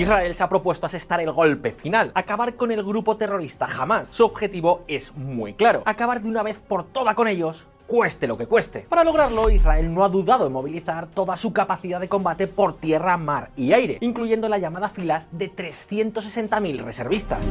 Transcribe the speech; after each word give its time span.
Israel 0.00 0.34
se 0.34 0.42
ha 0.42 0.48
propuesto 0.48 0.86
asestar 0.86 1.20
el 1.20 1.30
golpe 1.30 1.72
final, 1.72 2.10
acabar 2.14 2.54
con 2.54 2.70
el 2.70 2.82
grupo 2.82 3.18
terrorista 3.18 3.66
Hamas. 3.66 4.08
Su 4.08 4.24
objetivo 4.24 4.82
es 4.88 5.14
muy 5.14 5.52
claro, 5.52 5.82
acabar 5.84 6.22
de 6.22 6.28
una 6.28 6.42
vez 6.42 6.58
por 6.58 6.84
todas 6.84 7.14
con 7.14 7.28
ellos 7.28 7.66
cueste 7.86 8.26
lo 8.26 8.38
que 8.38 8.46
cueste. 8.46 8.86
Para 8.88 9.04
lograrlo, 9.04 9.50
Israel 9.50 9.92
no 9.92 10.02
ha 10.02 10.08
dudado 10.08 10.46
en 10.46 10.52
movilizar 10.52 11.08
toda 11.08 11.36
su 11.36 11.52
capacidad 11.52 12.00
de 12.00 12.08
combate 12.08 12.46
por 12.46 12.78
tierra, 12.78 13.18
mar 13.18 13.50
y 13.58 13.74
aire, 13.74 13.98
incluyendo 14.00 14.48
la 14.48 14.56
llamada 14.56 14.88
filas 14.88 15.28
de 15.32 15.52
360.000 15.54 16.82
reservistas. 16.82 17.44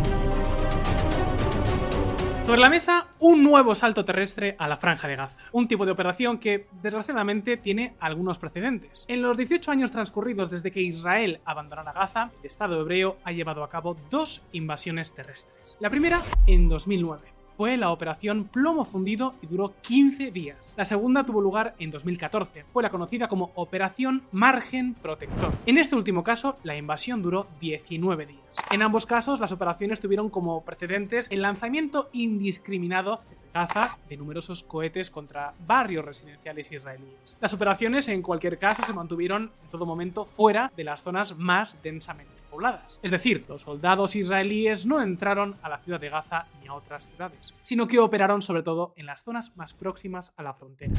Sobre 2.49 2.61
la 2.61 2.69
mesa, 2.71 3.05
un 3.19 3.43
nuevo 3.43 3.75
salto 3.75 4.03
terrestre 4.03 4.55
a 4.57 4.67
la 4.67 4.77
Franja 4.77 5.07
de 5.07 5.15
Gaza, 5.15 5.39
un 5.51 5.67
tipo 5.67 5.85
de 5.85 5.91
operación 5.91 6.39
que, 6.39 6.65
desgraciadamente, 6.81 7.57
tiene 7.57 7.93
algunos 7.99 8.39
precedentes. 8.39 9.05
En 9.07 9.21
los 9.21 9.37
18 9.37 9.69
años 9.69 9.91
transcurridos 9.91 10.49
desde 10.49 10.71
que 10.71 10.81
Israel 10.81 11.41
abandonara 11.45 11.93
Gaza, 11.93 12.31
el 12.41 12.47
Estado 12.47 12.81
hebreo 12.81 13.17
ha 13.23 13.33
llevado 13.33 13.63
a 13.63 13.69
cabo 13.69 13.95
dos 14.09 14.41
invasiones 14.51 15.11
terrestres. 15.11 15.77
La 15.79 15.91
primera 15.91 16.23
en 16.47 16.69
2009 16.69 17.38
fue 17.59 17.75
la 17.75 17.91
operación 17.91 18.45
Plomo 18.45 18.85
Fundido 18.85 19.35
y 19.41 19.47
duró 19.47 19.73
15 19.81 20.31
días. 20.31 20.75
La 20.77 20.85
segunda 20.85 21.25
tuvo 21.25 21.41
lugar 21.41 21.75
en 21.77 21.91
2014, 21.91 22.63
fue 22.71 22.81
la 22.81 22.89
conocida 22.89 23.27
como 23.27 23.51
Operación 23.55 24.23
Margen 24.31 24.93
Protector. 24.93 25.51
En 25.65 25.77
este 25.77 25.97
último 25.97 26.23
caso, 26.23 26.57
la 26.63 26.77
invasión 26.77 27.21
duró 27.21 27.47
19 27.59 28.27
días. 28.27 28.39
En 28.71 28.81
ambos 28.81 29.05
casos, 29.05 29.41
las 29.41 29.51
operaciones 29.51 29.99
tuvieron 29.99 30.29
como 30.29 30.63
precedentes 30.63 31.27
el 31.31 31.41
lanzamiento 31.41 32.09
indiscriminado 32.13 33.19
desde 33.29 33.49
Gaza 33.53 33.99
de 34.07 34.15
numerosos 34.15 34.63
cohetes 34.63 35.11
contra 35.11 35.53
barrios 35.67 36.05
residenciales 36.05 36.71
israelíes. 36.71 37.37
Las 37.41 37.53
operaciones, 37.53 38.07
en 38.07 38.21
cualquier 38.21 38.57
caso, 38.57 38.83
se 38.83 38.93
mantuvieron 38.93 39.51
en 39.65 39.69
todo 39.69 39.85
momento 39.85 40.23
fuera 40.23 40.71
de 40.77 40.85
las 40.85 41.03
zonas 41.03 41.35
más 41.37 41.77
densamente 41.83 42.38
pobladas. 42.49 42.99
Es 43.01 43.11
decir, 43.11 43.45
los 43.47 43.61
soldados 43.61 44.15
israelíes 44.15 44.85
no 44.85 45.01
entraron 45.01 45.55
a 45.61 45.69
la 45.69 45.79
ciudad 45.79 45.99
de 45.99 46.09
Gaza 46.09 46.47
ni 46.61 46.67
a 46.67 46.73
otras 46.73 47.05
ciudades, 47.05 47.55
sino 47.61 47.87
que 47.87 47.99
operaron 47.99 48.41
sobre 48.41 48.63
todo 48.63 48.93
en 48.95 49.05
las 49.05 49.23
zonas 49.23 49.55
más 49.55 49.73
próximas 49.73 50.33
a 50.35 50.43
la 50.43 50.53
frontera. 50.53 50.93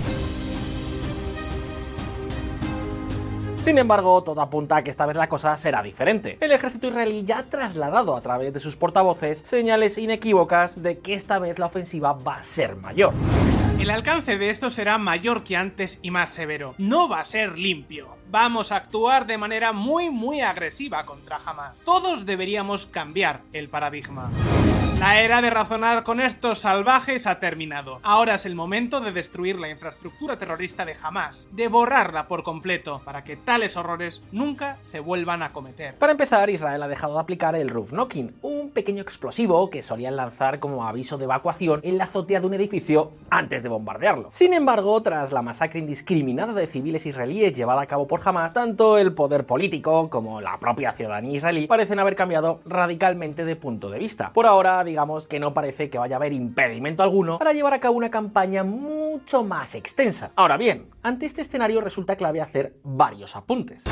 Sin 3.63 3.77
embargo, 3.77 4.23
todo 4.23 4.41
apunta 4.41 4.77
a 4.77 4.83
que 4.83 4.91
esta 4.91 5.05
vez 5.05 5.17
la 5.17 5.29
cosa 5.29 5.55
será 5.57 5.83
diferente. 5.83 6.39
El 6.41 6.53
ejército 6.53 6.89
israelí 6.89 7.25
ya 7.25 7.41
ha 7.41 7.43
trasladado 7.43 8.17
a 8.17 8.21
través 8.23 8.55
de 8.55 8.61
sus 8.61 8.75
portavoces 8.75 9.39
señales 9.39 9.99
inequívocas 9.99 10.83
de 10.83 10.99
que 11.01 11.13
esta 11.13 11.39
vez 11.39 11.59
la 11.59 11.67
ofensiva 11.67 12.15
va 12.15 12.37
a 12.37 12.43
ser 12.43 12.77
mayor. 12.77 13.13
El 13.81 13.89
alcance 13.89 14.37
de 14.37 14.51
esto 14.51 14.69
será 14.69 14.99
mayor 14.99 15.43
que 15.43 15.57
antes 15.57 15.99
y 16.03 16.11
más 16.11 16.31
severo. 16.31 16.75
No 16.77 17.09
va 17.09 17.21
a 17.21 17.25
ser 17.25 17.59
limpio 17.59 18.21
vamos 18.31 18.71
a 18.71 18.77
actuar 18.77 19.27
de 19.27 19.39
manera 19.39 19.73
muy 19.73 20.11
muy 20.11 20.41
agresiva 20.41 21.05
contra 21.05 21.39
Hamas. 21.45 21.85
Todos 21.85 22.25
deberíamos 22.25 22.87
cambiar 22.87 23.43
el 23.53 23.69
paradigma. 23.69 24.31
La 25.01 25.19
era 25.19 25.41
de 25.41 25.49
razonar 25.49 26.03
con 26.03 26.21
estos 26.21 26.59
salvajes 26.59 27.27
ha 27.27 27.41
terminado. 27.41 28.01
Ahora 28.03 28.35
es 28.35 28.45
el 28.45 28.55
momento 28.55 29.01
de 29.01 29.13
destruir 29.13 29.59
la 29.59 29.71
infraestructura 29.71 30.39
terrorista 30.39 30.85
de 30.85 30.95
Hamas, 31.03 31.49
de 31.53 31.69
borrarla 31.69 32.29
por 32.29 32.43
completo, 32.43 33.01
para 33.03 33.25
que 33.25 33.39
tales 33.39 33.79
horrores 33.79 34.23
nunca 34.31 34.77
se 34.83 35.01
vuelvan 35.01 35.43
a 35.43 35.55
cometer. 35.55 35.95
Para 35.95 36.13
empezar, 36.13 36.51
Israel 36.51 36.83
ha 36.83 36.87
dejado 36.87 37.15
de 37.15 37.21
aplicar 37.21 37.57
el 37.57 37.71
roof 37.71 37.95
knocking, 37.95 38.35
un 38.43 38.73
pequeño 38.73 39.01
explosivo 39.01 39.71
que 39.71 39.81
solían 39.81 40.17
lanzar 40.17 40.59
como 40.61 40.87
aviso 40.87 41.17
de 41.17 41.25
evacuación 41.25 41.81
en 41.83 41.97
la 41.97 42.05
azotea 42.05 42.41
de 42.41 42.47
un 42.47 42.53
edificio 42.53 43.13
antes 43.31 43.63
de 43.63 43.71
bombardearlo. 43.71 44.29
Sin 44.31 44.53
embargo, 44.53 45.01
tras 45.01 45.33
la 45.33 45.41
masacre 45.41 45.81
indiscriminada 45.81 46.53
de 46.53 46.67
civiles 46.67 47.07
israelíes 47.07 47.55
llevada 47.55 47.81
a 47.81 47.87
cabo 47.87 48.07
por 48.07 48.21
jamás, 48.21 48.53
tanto 48.53 48.99
el 48.99 49.15
poder 49.15 49.47
político 49.47 50.11
como 50.11 50.43
la 50.43 50.59
propia 50.59 50.93
ciudadanía 50.93 51.39
israelí 51.39 51.67
parecen 51.67 52.01
haber 52.01 52.17
cambiado 52.17 52.61
radicalmente 52.67 53.47
de 53.47 53.57
punto 53.57 53.89
de 53.89 53.99
vista. 53.99 54.35
Por 54.35 54.45
ahora, 54.45 54.85
digamos 54.91 55.27
que 55.27 55.41
no 55.41 55.55
parece 55.55 55.89
que 55.89 55.99
vaya 55.99 56.17
a 56.17 56.19
haber 56.19 56.33
impedimento 56.33 57.03
alguno 57.03 57.39
para 57.39 57.53
llevar 57.53 57.75
a 57.75 57.81
cabo 57.81 57.97
una 57.97 58.11
campaña 58.11 58.65
mucho 58.65 59.45
más 59.45 59.75
extensa. 59.75 60.33
Ahora 60.37 60.57
bien, 60.57 60.87
ante 61.03 61.27
este 61.27 61.43
escenario 61.43 61.81
resulta 61.81 62.17
clave 62.17 62.41
hacer 62.41 62.75
varios 62.83 63.37
apuntes. 63.37 63.85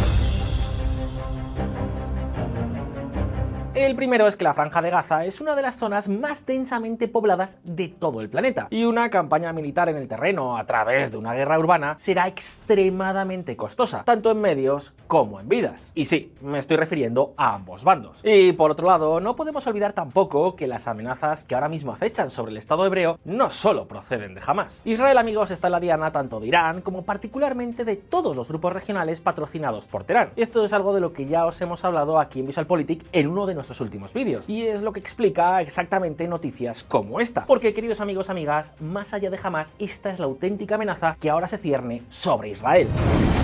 El 3.78 3.94
primero 3.94 4.27
es 4.27 4.34
que 4.34 4.43
la 4.43 4.55
Franja 4.55 4.83
de 4.83 4.91
Gaza 4.91 5.25
es 5.25 5.41
una 5.41 5.55
de 5.55 5.62
las 5.62 5.77
zonas 5.77 6.09
más 6.09 6.44
densamente 6.44 7.06
pobladas 7.06 7.59
de 7.62 7.87
todo 7.87 8.21
el 8.21 8.28
planeta, 8.28 8.66
y 8.71 8.83
una 8.83 9.09
campaña 9.09 9.53
militar 9.53 9.89
en 9.89 9.97
el 9.97 10.09
terreno 10.09 10.59
a 10.59 10.66
través 10.66 11.12
de 11.12 11.16
una 11.16 11.33
guerra 11.33 11.61
urbana 11.61 11.94
será 11.97 12.27
extremadamente 12.27 13.56
costosa, 13.56 14.03
tanto 14.03 14.33
en 14.33 14.41
medios 14.41 14.94
como 15.06 15.39
en 15.39 15.49
vidas. 15.49 15.93
Y 15.94 16.06
sí, 16.06 16.34
me 16.41 16.59
estoy 16.59 16.77
refiriendo 16.77 17.34
a 17.37 17.55
ambos 17.55 17.84
bandos. 17.84 18.19
Y 18.25 18.50
por 18.50 18.72
otro 18.72 18.89
lado, 18.89 19.21
no 19.21 19.37
podemos 19.37 19.65
olvidar 19.69 19.93
tampoco 19.93 20.56
que 20.56 20.66
las 20.66 20.89
amenazas 20.89 21.45
que 21.45 21.55
ahora 21.55 21.69
mismo 21.69 21.93
acechan 21.93 22.33
sobre 22.33 22.50
el 22.50 22.56
Estado 22.56 22.84
hebreo 22.84 23.21
no 23.25 23.49
solo 23.49 23.87
proceden 23.87 24.34
de 24.34 24.43
Hamas. 24.45 24.83
Israel, 24.87 25.19
amigos, 25.19 25.53
está 25.53 25.69
en 25.69 25.72
la 25.72 25.81
diana 25.81 26.10
tanto 26.10 26.41
de 26.41 26.49
Irán 26.49 26.81
como 26.81 27.05
particularmente 27.05 27.84
de 27.84 27.95
todos 27.95 28.34
los 28.34 28.49
grupos 28.49 28.72
regionales 28.72 29.21
patrocinados 29.21 29.87
por 29.87 30.03
Teherán. 30.03 30.31
Esto 30.34 30.65
es 30.65 30.72
algo 30.72 30.93
de 30.93 31.00
lo 31.00 31.12
que 31.12 31.27
ya 31.27 31.47
os 31.47 31.60
hemos 31.60 31.84
hablado 31.84 32.19
aquí 32.19 32.41
en 32.41 32.47
VisualPolitik 32.47 33.06
en 33.12 33.28
uno 33.28 33.47
de 33.47 33.55
nuestros 33.55 33.67
últimos 33.80 34.12
vídeos. 34.12 34.48
Y 34.48 34.66
es 34.66 34.82
lo 34.82 34.92
que 34.92 35.00
explica 35.00 35.60
exactamente 35.60 36.26
noticias 36.28 36.84
como 36.84 37.20
esta. 37.20 37.46
Porque, 37.46 37.74
queridos 37.74 38.00
amigos, 38.00 38.30
amigas, 38.30 38.72
más 38.80 39.14
allá 39.14 39.30
de 39.30 39.38
jamás, 39.38 39.72
esta 39.78 40.10
es 40.10 40.18
la 40.18 40.26
auténtica 40.26 40.76
amenaza 40.76 41.16
que 41.20 41.30
ahora 41.30 41.48
se 41.48 41.58
cierne 41.58 42.02
sobre 42.08 42.50
Israel. 42.50 42.88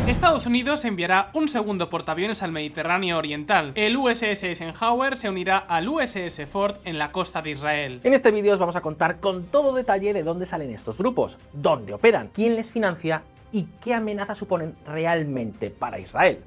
Estados 0.07 0.47
Unidos 0.47 0.85
enviará 0.85 1.31
un 1.33 1.49
segundo 1.49 1.89
portaaviones 1.89 2.43
al 2.43 2.53
Mediterráneo 2.53 3.17
Oriental. 3.17 3.73
El 3.75 3.97
USS 3.97 4.43
Eisenhower 4.43 5.17
se 5.17 5.31
unirá 5.31 5.57
al 5.57 5.89
USS 5.89 6.47
Ford 6.47 6.77
en 6.85 6.99
la 6.99 7.11
costa 7.11 7.41
de 7.41 7.51
Israel. 7.51 8.01
En 8.05 8.13
este 8.13 8.31
vídeo 8.31 8.53
os 8.53 8.59
vamos 8.59 8.77
a 8.77 8.83
contar 8.83 9.21
con 9.21 9.45
todo 9.45 9.75
detalle 9.75 10.13
de 10.13 10.23
dónde 10.23 10.45
salen 10.45 10.71
estos 10.71 10.99
grupos, 10.99 11.39
dónde 11.55 11.95
operan, 11.95 12.29
quién 12.35 12.55
les 12.55 12.71
financia 12.71 13.23
y 13.51 13.67
qué 13.83 13.95
amenaza 13.95 14.35
suponen 14.35 14.75
realmente 14.87 15.71
para 15.71 15.99
Israel. 15.99 16.41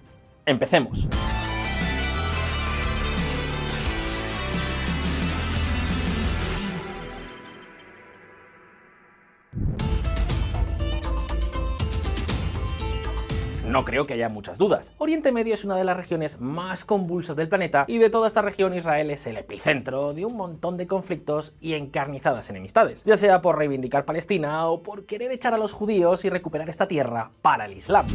Empecemos. 0.45 1.07
No 13.67 13.83
creo 13.83 14.05
que 14.05 14.13
haya 14.13 14.29
muchas 14.29 14.57
dudas. 14.57 14.94
Oriente 14.97 15.31
Medio 15.31 15.53
es 15.53 15.66
una 15.66 15.75
de 15.75 15.83
las 15.83 15.97
regiones 15.97 16.39
más 16.39 16.85
convulsas 16.85 17.35
del 17.35 17.50
planeta 17.50 17.85
y 17.88 17.97
de 17.97 18.09
toda 18.09 18.28
esta 18.28 18.41
región 18.41 18.73
Israel 18.73 19.11
es 19.11 19.28
el 19.28 19.38
epicentro 19.38 20.13
de 20.13 20.25
un 20.25 20.35
montón 20.35 20.78
de 20.78 20.88
conflictos 20.88 21.53
y 21.59 21.73
encarnizadas 21.73 22.50
enemistades, 22.50 23.03
ya 23.03 23.17
sea 23.17 23.41
por 23.41 23.57
reivindicar 23.57 24.06
Palestina 24.06 24.67
o 24.67 24.81
por 24.81 25.06
querer 25.06 25.31
echar 25.31 25.53
a 25.53 25.57
los 25.57 25.73
judíos 25.73 26.25
y 26.25 26.29
recuperar 26.29 26.69
esta 26.69 26.88
tierra 26.88 27.31
para 27.41 27.66
el 27.66 27.77
Islam. 27.77 28.06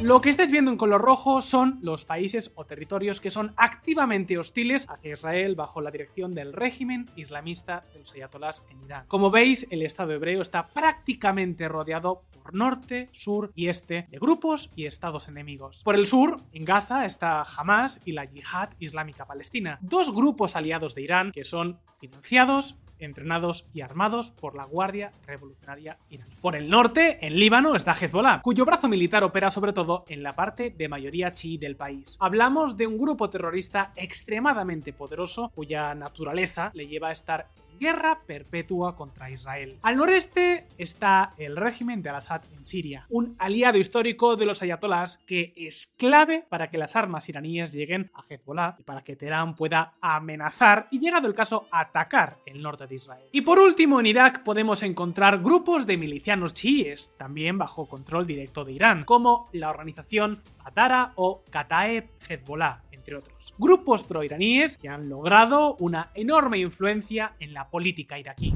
Lo 0.00 0.20
que 0.20 0.30
estáis 0.30 0.52
viendo 0.52 0.70
en 0.70 0.76
color 0.76 1.00
rojo 1.00 1.40
son 1.40 1.80
los 1.82 2.04
países 2.04 2.52
o 2.54 2.64
territorios 2.64 3.20
que 3.20 3.32
son 3.32 3.52
activamente 3.56 4.38
hostiles 4.38 4.86
hacia 4.88 5.14
Israel 5.14 5.56
bajo 5.56 5.80
la 5.80 5.90
dirección 5.90 6.30
del 6.30 6.52
régimen 6.52 7.06
islamista 7.16 7.82
de 7.92 7.98
los 7.98 8.14
ayatolás 8.14 8.62
en 8.70 8.84
Irán. 8.84 9.06
Como 9.08 9.32
veis, 9.32 9.66
el 9.70 9.82
Estado 9.82 10.12
hebreo 10.12 10.40
está 10.40 10.68
prácticamente 10.68 11.66
rodeado 11.66 12.22
por 12.30 12.54
norte, 12.54 13.08
sur 13.10 13.50
y 13.56 13.68
este 13.68 14.06
de 14.08 14.18
grupos 14.18 14.70
y 14.76 14.86
estados 14.86 15.26
enemigos. 15.26 15.82
Por 15.82 15.96
el 15.96 16.06
sur, 16.06 16.36
en 16.52 16.64
Gaza, 16.64 17.04
está 17.04 17.42
Hamas 17.42 18.00
y 18.04 18.12
la 18.12 18.24
Yihad 18.24 18.70
Islámica 18.78 19.26
Palestina, 19.26 19.80
dos 19.82 20.14
grupos 20.14 20.54
aliados 20.54 20.94
de 20.94 21.02
Irán 21.02 21.32
que 21.32 21.42
son 21.42 21.80
financiados 21.98 22.76
entrenados 22.98 23.66
y 23.72 23.80
armados 23.80 24.30
por 24.30 24.54
la 24.54 24.64
Guardia 24.64 25.10
Revolucionaria 25.26 25.98
iraní. 26.10 26.34
Por 26.40 26.56
el 26.56 26.70
norte, 26.70 27.24
en 27.26 27.38
Líbano, 27.38 27.74
está 27.74 27.92
Hezbollah, 27.92 28.42
cuyo 28.42 28.64
brazo 28.64 28.88
militar 28.88 29.24
opera 29.24 29.50
sobre 29.50 29.72
todo 29.72 30.04
en 30.08 30.22
la 30.22 30.34
parte 30.34 30.70
de 30.70 30.88
mayoría 30.88 31.32
chií 31.32 31.58
del 31.58 31.76
país. 31.76 32.16
Hablamos 32.20 32.76
de 32.76 32.86
un 32.86 32.98
grupo 32.98 33.30
terrorista 33.30 33.92
extremadamente 33.96 34.92
poderoso, 34.92 35.50
cuya 35.54 35.94
naturaleza 35.94 36.70
le 36.74 36.86
lleva 36.86 37.08
a 37.08 37.12
estar 37.12 37.48
guerra 37.78 38.20
perpetua 38.26 38.96
contra 38.96 39.30
Israel. 39.30 39.78
Al 39.82 39.96
noreste 39.96 40.66
está 40.78 41.30
el 41.38 41.56
régimen 41.56 42.02
de 42.02 42.10
Al-Assad 42.10 42.42
en 42.56 42.66
Siria, 42.66 43.06
un 43.08 43.36
aliado 43.38 43.78
histórico 43.78 44.36
de 44.36 44.46
los 44.46 44.62
ayatolás 44.62 45.18
que 45.18 45.52
es 45.56 45.92
clave 45.96 46.44
para 46.48 46.68
que 46.68 46.78
las 46.78 46.96
armas 46.96 47.28
iraníes 47.28 47.72
lleguen 47.72 48.10
a 48.14 48.24
Hezbollah 48.28 48.76
y 48.78 48.82
para 48.82 49.02
que 49.02 49.16
Teherán 49.16 49.54
pueda 49.54 49.94
amenazar 50.00 50.88
y, 50.90 50.98
llegado 50.98 51.26
el 51.28 51.34
caso, 51.34 51.68
atacar 51.70 52.36
el 52.46 52.62
norte 52.62 52.86
de 52.86 52.94
Israel. 52.94 53.28
Y 53.32 53.42
por 53.42 53.58
último, 53.58 54.00
en 54.00 54.06
Irak 54.06 54.42
podemos 54.42 54.82
encontrar 54.82 55.38
grupos 55.38 55.86
de 55.86 55.96
milicianos 55.96 56.54
chiíes, 56.54 57.12
también 57.16 57.58
bajo 57.58 57.88
control 57.88 58.26
directo 58.26 58.64
de 58.64 58.72
Irán, 58.72 59.04
como 59.04 59.48
la 59.52 59.70
organización 59.70 60.42
Atara 60.64 61.12
o 61.14 61.42
Kataeb 61.50 62.10
Hezbollah, 62.28 62.82
entre 63.08 63.16
otros 63.16 63.54
grupos 63.56 64.02
proiraníes 64.02 64.76
que 64.76 64.88
han 64.88 65.08
logrado 65.08 65.76
una 65.76 66.10
enorme 66.14 66.58
influencia 66.58 67.34
en 67.40 67.54
la 67.54 67.70
política 67.70 68.18
iraquí. 68.18 68.52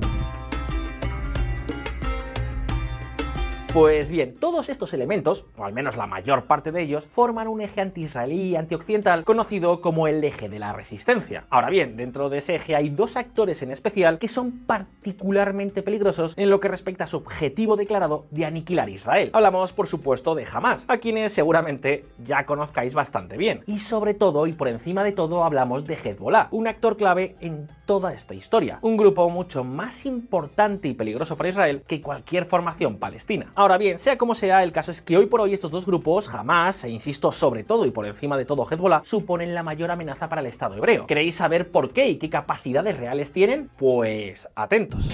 Pues 3.72 4.10
bien, 4.10 4.36
todos 4.38 4.68
estos 4.68 4.92
elementos, 4.92 5.46
o 5.56 5.64
al 5.64 5.72
menos 5.72 5.96
la 5.96 6.06
mayor 6.06 6.44
parte 6.44 6.72
de 6.72 6.82
ellos, 6.82 7.06
forman 7.06 7.48
un 7.48 7.62
eje 7.62 7.80
anti-israelí 7.80 8.54
antioccidental 8.54 9.24
conocido 9.24 9.80
como 9.80 10.06
el 10.08 10.22
eje 10.22 10.50
de 10.50 10.58
la 10.58 10.74
resistencia. 10.74 11.46
Ahora 11.48 11.70
bien, 11.70 11.96
dentro 11.96 12.28
de 12.28 12.36
ese 12.36 12.56
eje 12.56 12.76
hay 12.76 12.90
dos 12.90 13.16
actores 13.16 13.62
en 13.62 13.70
especial 13.70 14.18
que 14.18 14.28
son 14.28 14.66
particularmente 14.66 15.82
peligrosos 15.82 16.34
en 16.36 16.50
lo 16.50 16.60
que 16.60 16.68
respecta 16.68 17.04
a 17.04 17.06
su 17.06 17.16
objetivo 17.16 17.76
declarado 17.76 18.26
de 18.30 18.44
aniquilar 18.44 18.90
Israel. 18.90 19.30
Hablamos, 19.32 19.72
por 19.72 19.86
supuesto, 19.86 20.34
de 20.34 20.46
Hamas, 20.52 20.84
a 20.88 20.98
quienes 20.98 21.32
seguramente 21.32 22.04
ya 22.22 22.44
conozcáis 22.44 22.92
bastante 22.92 23.38
bien. 23.38 23.62
Y 23.66 23.78
sobre 23.78 24.12
todo, 24.12 24.46
y 24.46 24.52
por 24.52 24.68
encima 24.68 25.02
de 25.02 25.12
todo, 25.12 25.44
hablamos 25.44 25.86
de 25.86 25.94
Hezbollah, 25.94 26.48
un 26.50 26.68
actor 26.68 26.98
clave 26.98 27.36
en 27.40 27.70
toda 27.86 28.12
esta 28.12 28.34
historia. 28.34 28.80
Un 28.82 28.98
grupo 28.98 29.30
mucho 29.30 29.64
más 29.64 30.04
importante 30.04 30.88
y 30.88 30.94
peligroso 30.94 31.38
para 31.38 31.48
Israel 31.48 31.82
que 31.86 32.02
cualquier 32.02 32.44
formación 32.44 32.98
palestina. 32.98 33.50
Ahora 33.62 33.78
bien, 33.78 33.96
sea 34.00 34.18
como 34.18 34.34
sea, 34.34 34.64
el 34.64 34.72
caso 34.72 34.90
es 34.90 35.02
que 35.02 35.16
hoy 35.16 35.26
por 35.26 35.40
hoy 35.40 35.54
estos 35.54 35.70
dos 35.70 35.86
grupos, 35.86 36.28
jamás, 36.28 36.82
e 36.82 36.90
insisto 36.90 37.30
sobre 37.30 37.62
todo 37.62 37.86
y 37.86 37.92
por 37.92 38.04
encima 38.06 38.36
de 38.36 38.44
todo 38.44 38.66
Hezbollah, 38.68 39.02
suponen 39.04 39.54
la 39.54 39.62
mayor 39.62 39.92
amenaza 39.92 40.28
para 40.28 40.40
el 40.40 40.48
Estado 40.48 40.74
hebreo. 40.74 41.06
¿Queréis 41.06 41.36
saber 41.36 41.70
por 41.70 41.92
qué 41.92 42.08
y 42.08 42.16
qué 42.16 42.28
capacidades 42.28 42.96
reales 42.96 43.30
tienen? 43.30 43.70
Pues 43.78 44.48
atentos. 44.56 45.08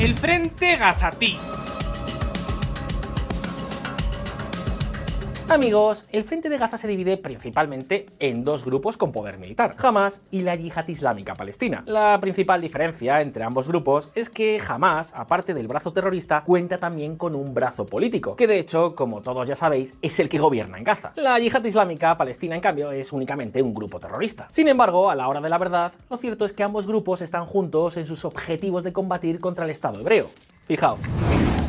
El 0.00 0.14
Frente 0.14 0.76
Gazatí. 0.76 1.36
Amigos, 5.50 6.06
el 6.12 6.24
frente 6.24 6.50
de 6.50 6.58
Gaza 6.58 6.76
se 6.76 6.86
divide 6.86 7.16
principalmente 7.16 8.04
en 8.18 8.44
dos 8.44 8.66
grupos 8.66 8.98
con 8.98 9.12
poder 9.12 9.38
militar, 9.38 9.76
Hamas 9.78 10.20
y 10.30 10.42
la 10.42 10.54
Yihad 10.54 10.86
Islámica 10.86 11.34
Palestina. 11.36 11.82
La 11.86 12.20
principal 12.20 12.60
diferencia 12.60 13.22
entre 13.22 13.44
ambos 13.44 13.66
grupos 13.66 14.10
es 14.14 14.28
que 14.28 14.60
Hamas, 14.68 15.14
aparte 15.16 15.54
del 15.54 15.66
brazo 15.66 15.94
terrorista, 15.94 16.42
cuenta 16.44 16.76
también 16.76 17.16
con 17.16 17.34
un 17.34 17.54
brazo 17.54 17.86
político, 17.86 18.36
que 18.36 18.46
de 18.46 18.58
hecho, 18.58 18.94
como 18.94 19.22
todos 19.22 19.48
ya 19.48 19.56
sabéis, 19.56 19.94
es 20.02 20.20
el 20.20 20.28
que 20.28 20.38
gobierna 20.38 20.76
en 20.76 20.84
Gaza. 20.84 21.12
La 21.16 21.38
Yihad 21.38 21.64
Islámica 21.64 22.18
Palestina, 22.18 22.54
en 22.54 22.60
cambio, 22.60 22.92
es 22.92 23.10
únicamente 23.10 23.62
un 23.62 23.72
grupo 23.72 23.98
terrorista. 23.98 24.48
Sin 24.50 24.68
embargo, 24.68 25.08
a 25.08 25.14
la 25.14 25.28
hora 25.28 25.40
de 25.40 25.48
la 25.48 25.56
verdad, 25.56 25.94
lo 26.10 26.18
cierto 26.18 26.44
es 26.44 26.52
que 26.52 26.62
ambos 26.62 26.86
grupos 26.86 27.22
están 27.22 27.46
juntos 27.46 27.96
en 27.96 28.04
sus 28.04 28.26
objetivos 28.26 28.84
de 28.84 28.92
combatir 28.92 29.40
contra 29.40 29.64
el 29.64 29.70
Estado 29.70 29.98
hebreo. 29.98 30.28
Fijaos. 30.66 31.00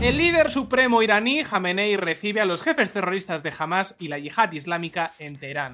El 0.02 0.18
líder 0.18 0.50
supremo 0.50 1.02
iraní, 1.02 1.44
Khamenei, 1.44 1.98
recibe 1.98 2.40
a 2.40 2.46
los 2.46 2.62
jefes 2.62 2.90
terroristas 2.92 3.44
de 3.44 3.52
Hamas 3.58 3.96
y 4.00 4.08
la 4.08 4.18
yihad 4.18 4.50
islámica 4.54 5.12
en 5.20 5.36
Teherán. 5.36 5.74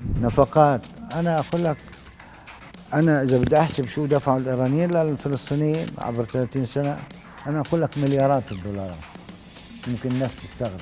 أنا 2.94 3.22
إذا 3.22 3.38
بدي 3.38 3.60
أحسب 3.60 3.88
شو 3.88 4.06
دفعوا 4.06 4.40
الإيرانيين 4.40 4.92
للفلسطينيين 4.92 5.88
عبر 5.98 6.24
30 6.26 6.66
سنة 6.66 6.98
أنا 7.48 7.60
أقول 7.60 7.82
لك 7.82 7.98
مليارات 7.98 8.52
الدولارات. 8.52 8.98
يمكن 9.88 10.12
الناس 10.12 10.32
تستغرب. 10.36 10.80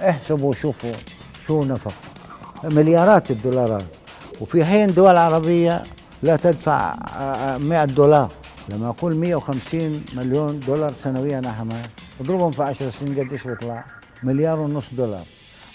احسبوا 0.00 0.54
شوفوا 0.54 0.92
شو 1.46 1.64
نفق 1.64 1.94
مليارات 2.64 3.30
الدولارات. 3.30 3.86
وفي 4.40 4.64
حين 4.64 4.94
دول 4.94 5.16
عربية 5.16 5.82
لا 6.22 6.36
تدفع 6.36 6.94
آه، 7.18 7.58
100 7.58 7.84
دولار. 7.84 8.32
لما 8.68 8.88
أقول 8.88 9.16
150 9.16 10.04
مليون 10.16 10.60
دولار 10.60 10.92
سنويا 11.04 11.36
على 11.36 11.52
حماس. 11.52 12.05
اضربهم 12.20 12.50
في 12.52 12.62
10 12.62 12.90
سنين 12.90 13.18
قديش 13.20 13.46
بيطلع؟ 13.46 13.84
مليار 14.22 14.58
ونص 14.60 14.94
دولار 14.94 15.24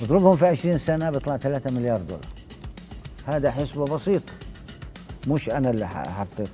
اضربهم 0.01 0.38
في 0.38 0.45
20 0.47 0.77
سنة 0.77 1.09
بيطلع 1.09 1.38
3 1.38 1.71
مليار 1.71 1.97
دولار 2.01 2.25
هذا 3.27 3.51
حسبة 3.51 3.85
بسيطة 3.85 4.33
مش 5.27 5.49
أنا 5.49 5.69
اللي 5.69 5.88
ح- 5.88 6.07
حطيتها 6.19 6.51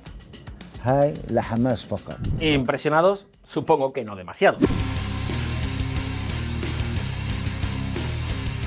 هاي 0.82 1.14
لحماس 1.30 1.82
فقط 1.82 2.18
¿Impresionados? 2.40 3.18
Supongo 3.54 3.92
que 3.94 4.04
no 4.04 4.14
demasiado. 4.16 4.58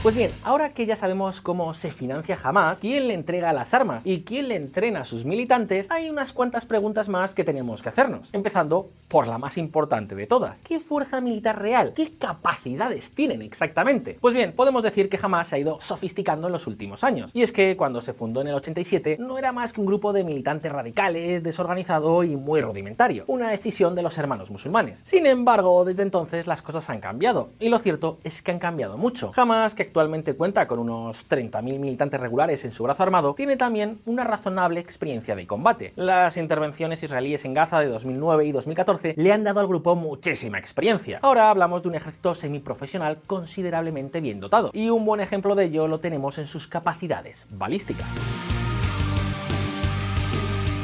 Pues 0.04 0.16
bien, 0.16 0.32
ahora 0.44 0.74
que 0.74 0.88
ya 0.88 0.96
sabemos 0.96 1.42
cómo 1.42 1.76
se 1.76 1.92
financia 1.92 2.36
Hamas, 2.42 2.80
quién 2.80 3.08
le 3.08 3.14
entrega 3.14 3.54
las 3.54 3.76
armas 3.76 4.04
y 4.04 4.24
quién 4.24 4.48
le 4.48 4.56
entrena 4.56 5.02
a 5.02 5.06
sus 5.06 5.26
militantes, 5.26 5.86
hay 5.92 6.10
unas 6.10 6.34
cuantas 6.34 6.66
preguntas 6.66 7.08
más 7.08 7.36
que 7.36 7.44
tenemos 7.44 7.84
que 7.84 7.90
hacernos. 7.90 8.28
Empezando 8.34 8.90
por 9.08 9.28
la 9.28 9.38
más 9.38 9.60
importante 9.60 10.16
de 10.16 10.26
todas. 10.26 10.64
¿Qué 10.64 10.80
fuerza 10.80 11.22
militar 11.22 11.62
real? 11.62 11.94
¿Qué 11.94 12.18
capacidades 12.18 13.12
tienen 13.12 13.44
exactamente? 13.44 14.18
Pues 14.20 14.34
bien, 14.34 14.54
podemos 14.54 14.82
decir 14.82 15.08
que 15.08 15.20
Hamas 15.22 15.50
se 15.50 15.58
ha 15.58 15.60
ido 15.60 15.80
sofisticando 15.80 16.48
en 16.48 16.54
los 16.54 16.66
últimos 16.66 17.04
años. 17.04 17.30
Y 17.36 17.44
es 17.44 17.52
que 17.52 17.78
cuando 17.78 18.02
se 18.02 18.14
fundó 18.14 18.42
en 18.42 18.48
el 18.48 18.56
87 18.56 19.18
no 19.20 19.38
era 19.38 19.52
más 19.52 19.72
que 19.72 19.82
un 19.82 19.86
grupo 19.86 20.14
de 20.14 20.24
militantes 20.24 20.72
radicales, 20.72 21.44
desorganizado 21.44 22.24
y 22.24 22.36
muy 22.36 22.62
rudimentario. 22.62 23.26
Una 23.28 23.54
escisión 23.54 23.94
de 23.94 24.02
los 24.02 24.18
hermanos 24.18 24.50
musulmanes. 24.50 25.04
Sin 25.06 25.28
embargo, 25.28 25.86
desde 25.86 26.02
entonces 26.02 26.48
las 26.48 26.64
cosas 26.64 26.90
han 26.90 27.02
cambiado. 27.02 27.52
Y 27.60 27.70
lo 27.70 27.78
cierto 27.78 28.18
es 28.24 28.42
que 28.42 28.50
han 28.50 28.58
cambiado 28.58 28.98
mucho. 28.98 29.32
Hamas, 29.36 29.76
que 29.76 29.91
actualmente 29.92 30.36
cuenta 30.36 30.68
con 30.68 30.80
unos 30.80 31.28
30.000 31.28 31.62
militantes 31.78 32.18
regulares 32.18 32.64
en 32.64 32.72
su 32.72 32.84
brazo 32.84 33.04
armado, 33.04 33.34
tiene 33.34 33.58
también 33.58 34.00
una 34.06 34.24
razonable 34.24 34.80
experiencia 34.80 35.36
de 35.36 35.46
combate. 35.46 35.92
Las 35.98 36.38
intervenciones 36.38 37.04
israelíes 37.04 37.44
en 37.44 37.54
Gaza 37.54 37.82
de 37.82 37.88
2009 37.88 38.46
y 38.46 38.52
2014 38.54 39.16
le 39.18 39.34
han 39.34 39.44
dado 39.44 39.60
al 39.60 39.68
grupo 39.68 39.98
muchísima 39.98 40.58
experiencia. 40.58 41.20
Ahora 41.22 41.50
hablamos 41.50 41.84
de 41.84 41.90
un 41.90 41.96
ejército 41.96 42.34
semiprofesional 42.34 43.20
considerablemente 43.28 44.22
bien 44.22 44.40
dotado, 44.40 44.72
y 44.74 44.90
un 44.90 45.04
buen 45.04 45.20
ejemplo 45.20 45.56
de 45.56 45.66
ello 45.66 45.90
lo 45.90 46.00
tenemos 46.00 46.38
en 46.38 46.48
sus 46.48 46.68
capacidades 46.68 47.48
balísticas. 47.50 48.16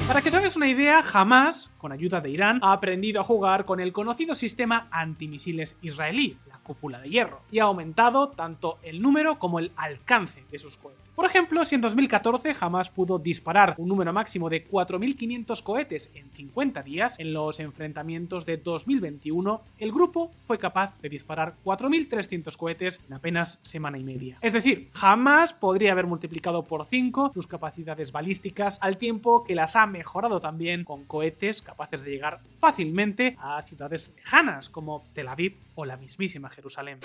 Para 0.08 0.22
que 0.22 0.30
os 0.30 0.36
hagáis 0.36 0.56
una 0.56 0.70
idea, 0.70 1.04
Hamas, 1.14 1.70
con 1.78 1.92
ayuda 1.92 2.22
de 2.22 2.30
Irán, 2.30 2.60
ha 2.62 2.72
aprendido 2.72 3.20
a 3.20 3.26
jugar 3.26 3.66
con 3.66 3.82
el 3.82 3.92
conocido 3.92 4.36
sistema 4.36 4.88
antimisiles 4.90 5.78
israelí, 5.82 6.38
cúpula 6.68 7.00
de 7.00 7.10
hierro, 7.10 7.42
y 7.50 7.60
ha 7.60 7.64
aumentado 7.64 8.30
tanto 8.30 8.78
el 8.84 9.02
número 9.02 9.40
como 9.40 9.58
el 9.58 9.72
alcance 9.78 10.44
de 10.52 10.60
sus 10.60 10.78
cohetes. 10.78 11.07
Por 11.18 11.26
ejemplo, 11.26 11.66
si 11.66 11.74
en 11.74 11.82
2014 11.82 12.56
Hamas 12.60 12.92
pudo 12.92 13.18
disparar 13.18 13.74
un 13.80 13.90
número 13.90 14.14
máximo 14.14 14.52
de 14.52 14.70
4.500 14.70 15.64
cohetes 15.64 16.12
en 16.14 16.30
50 16.30 16.84
días, 16.84 17.20
en 17.20 17.34
los 17.34 17.60
enfrentamientos 17.60 18.46
de 18.46 18.58
2021, 18.58 19.64
el 19.80 19.92
grupo 19.92 20.32
fue 20.46 20.60
capaz 20.60 20.94
de 21.02 21.10
disparar 21.10 21.56
4.300 21.66 22.56
cohetes 22.56 23.02
en 23.08 23.16
apenas 23.16 23.58
semana 23.64 23.98
y 23.98 24.04
media. 24.04 24.38
Es 24.44 24.54
decir, 24.54 24.92
Hamas 25.02 25.54
podría 25.54 25.94
haber 25.94 26.06
multiplicado 26.06 26.64
por 26.64 26.86
5 26.86 27.32
sus 27.34 27.48
capacidades 27.48 28.12
balísticas 28.12 28.78
al 28.84 28.98
tiempo 28.98 29.44
que 29.44 29.56
las 29.56 29.76
ha 29.76 29.88
mejorado 29.88 30.40
también 30.40 30.84
con 30.84 31.06
cohetes 31.06 31.64
capaces 31.64 32.04
de 32.04 32.12
llegar 32.12 32.42
fácilmente 32.60 33.36
a 33.40 33.64
ciudades 33.64 34.12
lejanas 34.16 34.70
como 34.70 35.04
Tel 35.16 35.30
Aviv 35.30 35.58
o 35.74 35.84
la 35.84 35.98
mismísima 35.98 36.52
Jerusalén. 36.52 37.00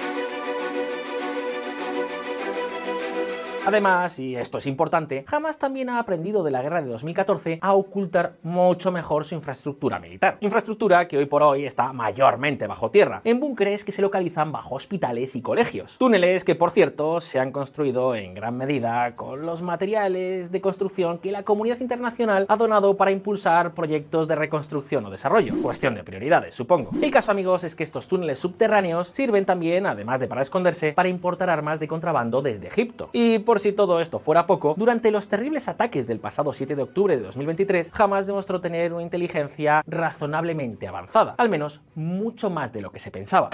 Además, 3.65 4.19
y 4.19 4.35
esto 4.35 4.59
es 4.59 4.67
importante, 4.67 5.25
Hamas 5.31 5.57
también 5.57 5.89
ha 5.89 6.01
aprendido 6.01 6.43
de 6.43 6.51
la 6.51 6.63
guerra 6.63 6.83
de 6.83 6.89
2014 6.89 7.61
a 7.63 7.75
ocultar 7.75 8.35
mucho 8.43 8.91
mejor 8.91 9.25
su 9.25 9.37
infraestructura 9.37 10.01
militar. 10.01 10.37
Infraestructura 10.41 11.07
que 11.07 11.17
hoy 11.17 11.27
por 11.27 11.45
hoy 11.45 11.65
está 11.65 11.93
mayormente 11.93 12.67
bajo 12.67 12.91
tierra, 12.91 13.21
en 13.23 13.39
búnkeres 13.39 13.85
que 13.85 13.93
se 13.93 14.03
localizan 14.03 14.51
bajo 14.51 14.75
hospitales 14.75 15.37
y 15.37 15.43
colegios. 15.43 15.97
Túneles 15.99 16.43
que, 16.43 16.57
por 16.57 16.73
cierto, 16.73 17.21
se 17.21 17.39
han 17.39 17.53
construido 17.53 18.17
en 18.17 18.35
gran 18.35 18.57
medida 18.57 19.15
con 19.15 19.47
los 19.47 19.63
materiales 19.63 20.51
de 20.51 20.61
construcción 20.61 21.19
que 21.19 21.31
la 21.31 21.45
comunidad 21.45 21.79
internacional 21.81 22.47
ha 22.49 22.57
donado 22.57 22.97
para 22.97 23.13
impulsar 23.13 23.75
proyectos 23.75 24.27
de 24.27 24.35
reconstrucción 24.35 25.07
o 25.07 25.11
desarrollo. 25.11 25.55
Cuestión 25.63 25.95
de 25.95 26.03
prioridades, 26.03 26.57
supongo. 26.57 26.91
El 27.01 27.13
caso, 27.13 27.31
amigos, 27.31 27.63
es 27.63 27.77
que 27.77 27.85
estos 27.85 28.09
túneles 28.09 28.41
subterráneos 28.41 29.07
sirven 29.13 29.45
también, 29.45 29.87
además 29.87 30.19
de 30.19 30.27
para 30.27 30.43
esconderse, 30.43 30.95
para 30.95 31.09
importar 31.09 31.49
armas 31.49 31.79
de 31.79 31.87
contrabando 31.87 32.43
desde 32.43 32.67
Egipto. 32.67 33.11
Y 33.13 33.39
si 33.61 33.73
todo 33.73 34.01
esto 34.01 34.19
fuera 34.19 34.47
poco, 34.47 34.75
durante 34.77 35.11
los 35.11 35.29
terribles 35.29 35.69
ataques 35.69 36.07
del 36.07 36.21
pasado 36.21 36.53
7 36.53 36.77
de 36.77 36.83
octubre 36.83 37.17
de 37.17 37.23
2023, 37.23 37.93
Hamas 37.95 38.27
demostró 38.27 38.61
tener 38.61 38.93
una 38.93 39.03
inteligencia 39.03 39.83
razonablemente 39.87 40.87
avanzada, 40.89 41.35
al 41.39 41.49
menos 41.49 41.81
mucho 41.95 42.51
más 42.51 42.73
de 42.73 42.83
lo 42.83 42.93
que 42.93 42.99
se 42.99 43.11
pensaba. 43.11 43.51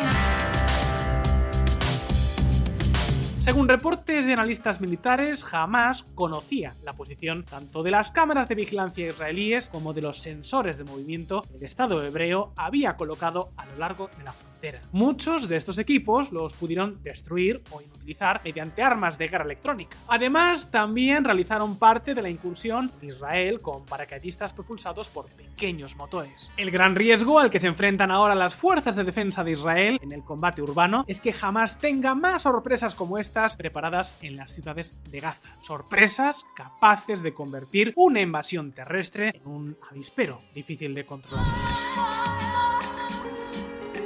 Según 3.39 3.69
reportes 3.69 4.27
de 4.27 4.35
analistas 4.35 4.81
militares, 4.81 5.43
Hamas 5.55 6.03
conocía 6.03 6.77
la 6.83 6.93
posición 6.93 7.45
tanto 7.45 7.83
de 7.83 7.91
las 7.91 8.11
cámaras 8.11 8.47
de 8.49 8.57
vigilancia 8.57 9.09
israelíes 9.09 9.71
como 9.71 9.95
de 9.95 10.03
los 10.03 10.19
sensores 10.19 10.77
de 10.77 10.85
movimiento 10.85 11.43
que 11.43 11.57
el 11.57 11.65
Estado 11.65 12.05
hebreo 12.05 12.53
había 12.57 12.97
colocado 12.97 13.51
a 13.57 13.65
lo 13.65 13.77
largo 13.79 14.11
de 14.19 14.25
la 14.25 14.33
frontera. 14.33 14.48
Muchos 14.93 15.49
de 15.49 15.57
estos 15.57 15.79
equipos 15.79 16.33
los 16.33 16.53
pudieron 16.53 17.03
destruir 17.03 17.63
o 17.71 17.81
inutilizar 17.81 18.41
mediante 18.45 18.83
armas 18.83 19.19
de 19.19 19.29
guerra 19.29 19.45
electrónica. 19.45 19.97
Además, 20.09 20.71
también 20.71 21.25
realizaron 21.25 21.79
parte 21.79 22.15
de 22.15 22.23
la 22.23 22.31
incursión 22.31 22.91
de 23.01 23.09
Israel 23.09 23.61
con 23.61 23.85
paracaidistas 23.85 24.53
propulsados 24.53 25.09
por 25.11 25.27
pequeños 25.27 25.97
motores. 25.97 26.51
El 26.57 26.71
gran 26.71 26.95
riesgo 26.95 27.39
al 27.39 27.51
que 27.51 27.59
se 27.59 27.67
enfrentan 27.67 28.11
ahora 28.11 28.35
las 28.35 28.57
fuerzas 28.57 28.97
de 28.97 29.05
defensa 29.05 29.45
de 29.45 29.53
Israel 29.53 29.99
en 30.03 30.13
el 30.13 30.25
combate 30.25 30.63
urbano 30.63 31.05
es 31.07 31.21
que 31.21 31.33
jamás 31.33 31.79
tenga 31.79 32.15
más 32.15 32.43
sorpresas 32.43 32.95
como 32.95 33.19
estas 33.19 33.57
preparadas 33.57 34.15
en 34.23 34.37
las 34.37 34.53
ciudades 34.53 34.99
de 35.11 35.21
Gaza. 35.21 35.51
Sorpresas 35.63 36.45
capaces 36.55 37.23
de 37.23 37.35
convertir 37.35 37.93
una 37.97 38.21
invasión 38.21 38.73
terrestre 38.73 39.33
en 39.35 39.47
un 39.47 39.77
avispero 39.91 40.41
difícil 40.55 40.95
de 40.95 41.07
controlar. 41.07 42.48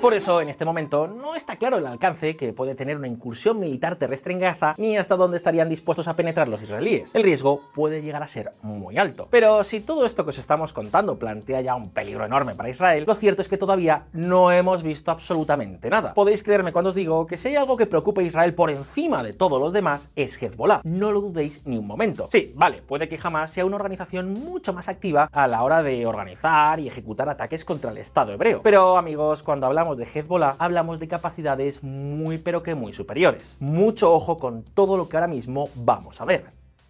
Por 0.02 0.14
eso, 0.14 0.40
en 0.40 0.48
este 0.48 0.64
momento, 0.64 1.06
no 1.06 1.36
está 1.36 1.54
claro 1.54 1.76
el 1.76 1.86
alcance 1.86 2.36
que 2.36 2.52
puede 2.52 2.74
tener 2.74 2.96
una 2.96 3.06
incursión 3.06 3.60
militar 3.60 3.94
terrestre 3.94 4.32
en 4.32 4.40
Gaza 4.40 4.74
ni 4.76 4.96
hasta 4.96 5.14
dónde 5.14 5.36
estarían 5.36 5.68
dispuestos 5.68 6.08
a 6.08 6.16
penetrar 6.16 6.48
los 6.48 6.60
israelíes. 6.60 7.14
El 7.14 7.22
riesgo 7.22 7.60
puede 7.72 8.02
llegar 8.02 8.20
a 8.20 8.26
ser 8.26 8.50
muy 8.62 8.98
alto. 8.98 9.28
Pero 9.30 9.62
si 9.62 9.78
todo 9.78 10.04
esto 10.04 10.24
que 10.24 10.30
os 10.30 10.38
estamos 10.38 10.72
contando 10.72 11.20
plantea 11.20 11.60
ya 11.60 11.76
un 11.76 11.90
peligro 11.90 12.24
enorme 12.24 12.56
para 12.56 12.68
Israel, 12.68 13.04
lo 13.06 13.14
cierto 13.14 13.42
es 13.42 13.48
que 13.48 13.56
todavía 13.56 14.06
no 14.12 14.50
hemos 14.50 14.82
visto 14.82 15.12
absolutamente 15.12 15.88
nada. 15.88 16.14
Podéis 16.14 16.42
creerme 16.42 16.72
cuando 16.72 16.88
os 16.88 16.96
digo 16.96 17.24
que 17.28 17.36
si 17.36 17.46
hay 17.50 17.54
algo 17.54 17.76
que 17.76 17.86
preocupe 17.86 18.22
a 18.22 18.24
Israel 18.24 18.54
por 18.54 18.70
encima 18.70 19.22
de 19.22 19.34
todos 19.34 19.60
los 19.60 19.72
demás 19.72 20.10
es 20.16 20.36
Hezbollah. 20.42 20.80
No 20.82 21.12
lo 21.12 21.20
dudéis 21.20 21.64
ni 21.64 21.78
un 21.78 21.86
momento. 21.86 22.26
Sí, 22.32 22.52
vale, 22.56 22.82
puede 22.82 23.08
que 23.08 23.18
jamás 23.18 23.52
sea 23.52 23.64
una 23.64 23.76
organización 23.76 24.32
mucho 24.32 24.72
más 24.72 24.88
activa 24.88 25.28
a 25.30 25.46
la 25.46 25.62
hora 25.62 25.80
de 25.84 26.06
organizar 26.06 26.80
y 26.80 26.88
ejecutar 26.88 27.28
ataques 27.28 27.64
contra 27.64 27.92
el 27.92 27.98
Estado 27.98 28.32
hebreo. 28.32 28.62
Pero 28.64 28.96
amigos, 28.96 29.44
cuando 29.44 29.66
hablamos 29.66 29.91
de 29.96 30.04
Hezbollah, 30.04 30.56
hablamos 30.58 30.98
de 30.98 31.08
capacidades 31.08 31.82
muy 31.82 32.38
pero 32.38 32.62
que 32.62 32.74
muy 32.74 32.92
superiores. 32.92 33.56
Mucho 33.60 34.12
ojo 34.12 34.38
con 34.38 34.62
todo 34.62 34.96
lo 34.96 35.08
que 35.08 35.16
ahora 35.16 35.28
mismo 35.28 35.68
vamos 35.74 36.20
a 36.20 36.24
ver. 36.24 36.46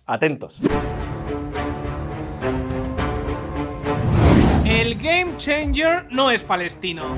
Atentos. 0.06 0.60
El 4.64 4.96
Game 4.96 5.36
Changer 5.36 6.06
no 6.10 6.30
es 6.30 6.42
palestino. 6.42 7.16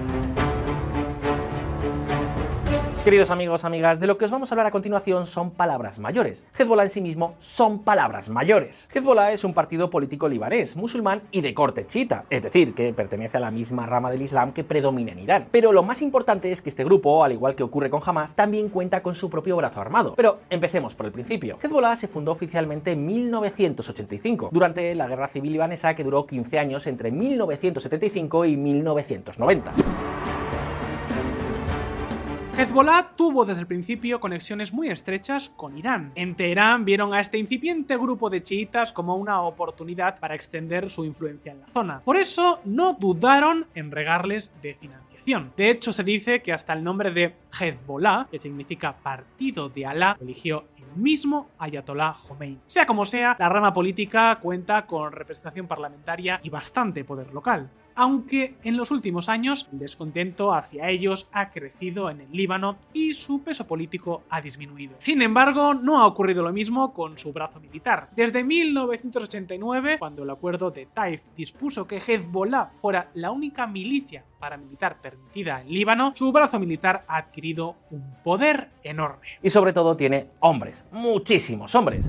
Queridos 3.04 3.30
amigos, 3.30 3.66
amigas, 3.66 4.00
de 4.00 4.06
lo 4.06 4.16
que 4.16 4.24
os 4.24 4.30
vamos 4.30 4.50
a 4.50 4.54
hablar 4.54 4.68
a 4.68 4.70
continuación 4.70 5.26
son 5.26 5.50
palabras 5.50 5.98
mayores. 5.98 6.42
Hezbollah 6.58 6.84
en 6.84 6.88
sí 6.88 7.02
mismo 7.02 7.34
son 7.38 7.80
palabras 7.80 8.30
mayores. 8.30 8.88
Hezbollah 8.94 9.30
es 9.30 9.44
un 9.44 9.52
partido 9.52 9.90
político 9.90 10.26
libanés, 10.26 10.74
musulmán 10.74 11.20
y 11.30 11.42
de 11.42 11.52
corte 11.52 11.86
chiita, 11.86 12.24
es 12.30 12.42
decir, 12.42 12.72
que 12.72 12.94
pertenece 12.94 13.36
a 13.36 13.40
la 13.40 13.50
misma 13.50 13.84
rama 13.84 14.10
del 14.10 14.22
Islam 14.22 14.54
que 14.54 14.64
predomina 14.64 15.12
en 15.12 15.18
Irán. 15.18 15.48
Pero 15.50 15.70
lo 15.70 15.82
más 15.82 16.00
importante 16.00 16.50
es 16.50 16.62
que 16.62 16.70
este 16.70 16.82
grupo, 16.82 17.22
al 17.22 17.32
igual 17.32 17.54
que 17.54 17.62
ocurre 17.62 17.90
con 17.90 18.00
Hamas, 18.02 18.34
también 18.34 18.70
cuenta 18.70 19.02
con 19.02 19.14
su 19.14 19.28
propio 19.28 19.54
brazo 19.56 19.82
armado. 19.82 20.14
Pero 20.16 20.38
empecemos 20.48 20.94
por 20.94 21.04
el 21.04 21.12
principio. 21.12 21.58
Hezbollah 21.62 21.96
se 21.96 22.08
fundó 22.08 22.32
oficialmente 22.32 22.92
en 22.92 23.04
1985, 23.04 24.48
durante 24.50 24.94
la 24.94 25.08
guerra 25.08 25.28
civil 25.28 25.52
libanesa 25.52 25.94
que 25.94 26.04
duró 26.04 26.26
15 26.26 26.58
años 26.58 26.86
entre 26.86 27.10
1975 27.10 28.46
y 28.46 28.56
1990. 28.56 30.13
Hezbollah 32.64 33.10
tuvo 33.14 33.44
desde 33.44 33.60
el 33.60 33.66
principio 33.66 34.20
conexiones 34.20 34.72
muy 34.72 34.88
estrechas 34.88 35.50
con 35.50 35.76
Irán. 35.76 36.12
En 36.14 36.34
Teherán 36.34 36.86
vieron 36.86 37.12
a 37.12 37.20
este 37.20 37.36
incipiente 37.36 37.94
grupo 37.98 38.30
de 38.30 38.42
chiitas 38.42 38.90
como 38.90 39.16
una 39.16 39.42
oportunidad 39.42 40.18
para 40.18 40.34
extender 40.34 40.88
su 40.88 41.04
influencia 41.04 41.52
en 41.52 41.60
la 41.60 41.68
zona. 41.68 42.00
Por 42.00 42.16
eso 42.16 42.60
no 42.64 42.94
dudaron 42.94 43.66
en 43.74 43.90
regarles 43.90 44.50
de 44.62 44.72
financiación. 44.76 45.52
De 45.58 45.68
hecho, 45.68 45.92
se 45.92 46.04
dice 46.04 46.40
que 46.40 46.54
hasta 46.54 46.72
el 46.72 46.82
nombre 46.82 47.10
de 47.10 47.34
Hezbollah, 47.60 48.28
que 48.30 48.38
significa 48.38 48.96
Partido 48.96 49.68
de 49.68 49.84
Alá, 49.84 50.16
eligió 50.18 50.64
el 50.73 50.73
mismo 50.96 51.48
Ayatollah 51.58 52.14
Khomeini. 52.14 52.60
Sea 52.66 52.86
como 52.86 53.04
sea, 53.04 53.36
la 53.38 53.48
rama 53.48 53.72
política 53.72 54.38
cuenta 54.40 54.86
con 54.86 55.12
representación 55.12 55.66
parlamentaria 55.66 56.40
y 56.42 56.50
bastante 56.50 57.04
poder 57.04 57.32
local 57.32 57.70
aunque 57.94 58.56
en 58.62 58.76
los 58.76 58.90
últimos 58.90 59.28
años 59.28 59.68
el 59.72 59.78
descontento 59.78 60.52
hacia 60.52 60.88
ellos 60.90 61.28
ha 61.32 61.50
crecido 61.50 62.10
en 62.10 62.22
el 62.22 62.32
Líbano 62.32 62.76
y 62.92 63.14
su 63.14 63.42
peso 63.42 63.66
político 63.66 64.24
ha 64.28 64.40
disminuido. 64.40 64.96
Sin 64.98 65.22
embargo, 65.22 65.74
no 65.74 66.00
ha 66.00 66.06
ocurrido 66.06 66.42
lo 66.42 66.52
mismo 66.52 66.92
con 66.92 67.18
su 67.18 67.32
brazo 67.32 67.60
militar. 67.60 68.08
Desde 68.16 68.44
1989, 68.44 69.98
cuando 69.98 70.24
el 70.24 70.30
acuerdo 70.30 70.70
de 70.70 70.86
Taif 70.86 71.22
dispuso 71.36 71.86
que 71.86 71.98
Hezbollah 71.98 72.72
fuera 72.80 73.10
la 73.14 73.30
única 73.30 73.66
milicia 73.66 74.24
paramilitar 74.44 75.00
permitida 75.00 75.62
en 75.62 75.72
Líbano, 75.72 76.12
su 76.14 76.30
brazo 76.30 76.60
militar 76.60 77.06
ha 77.08 77.16
adquirido 77.16 77.76
un 77.90 78.04
poder 78.22 78.68
enorme. 78.82 79.26
Y 79.42 79.48
sobre 79.48 79.72
todo 79.72 79.96
tiene 79.96 80.26
hombres, 80.40 80.84
muchísimos 80.92 81.74
hombres. 81.74 82.06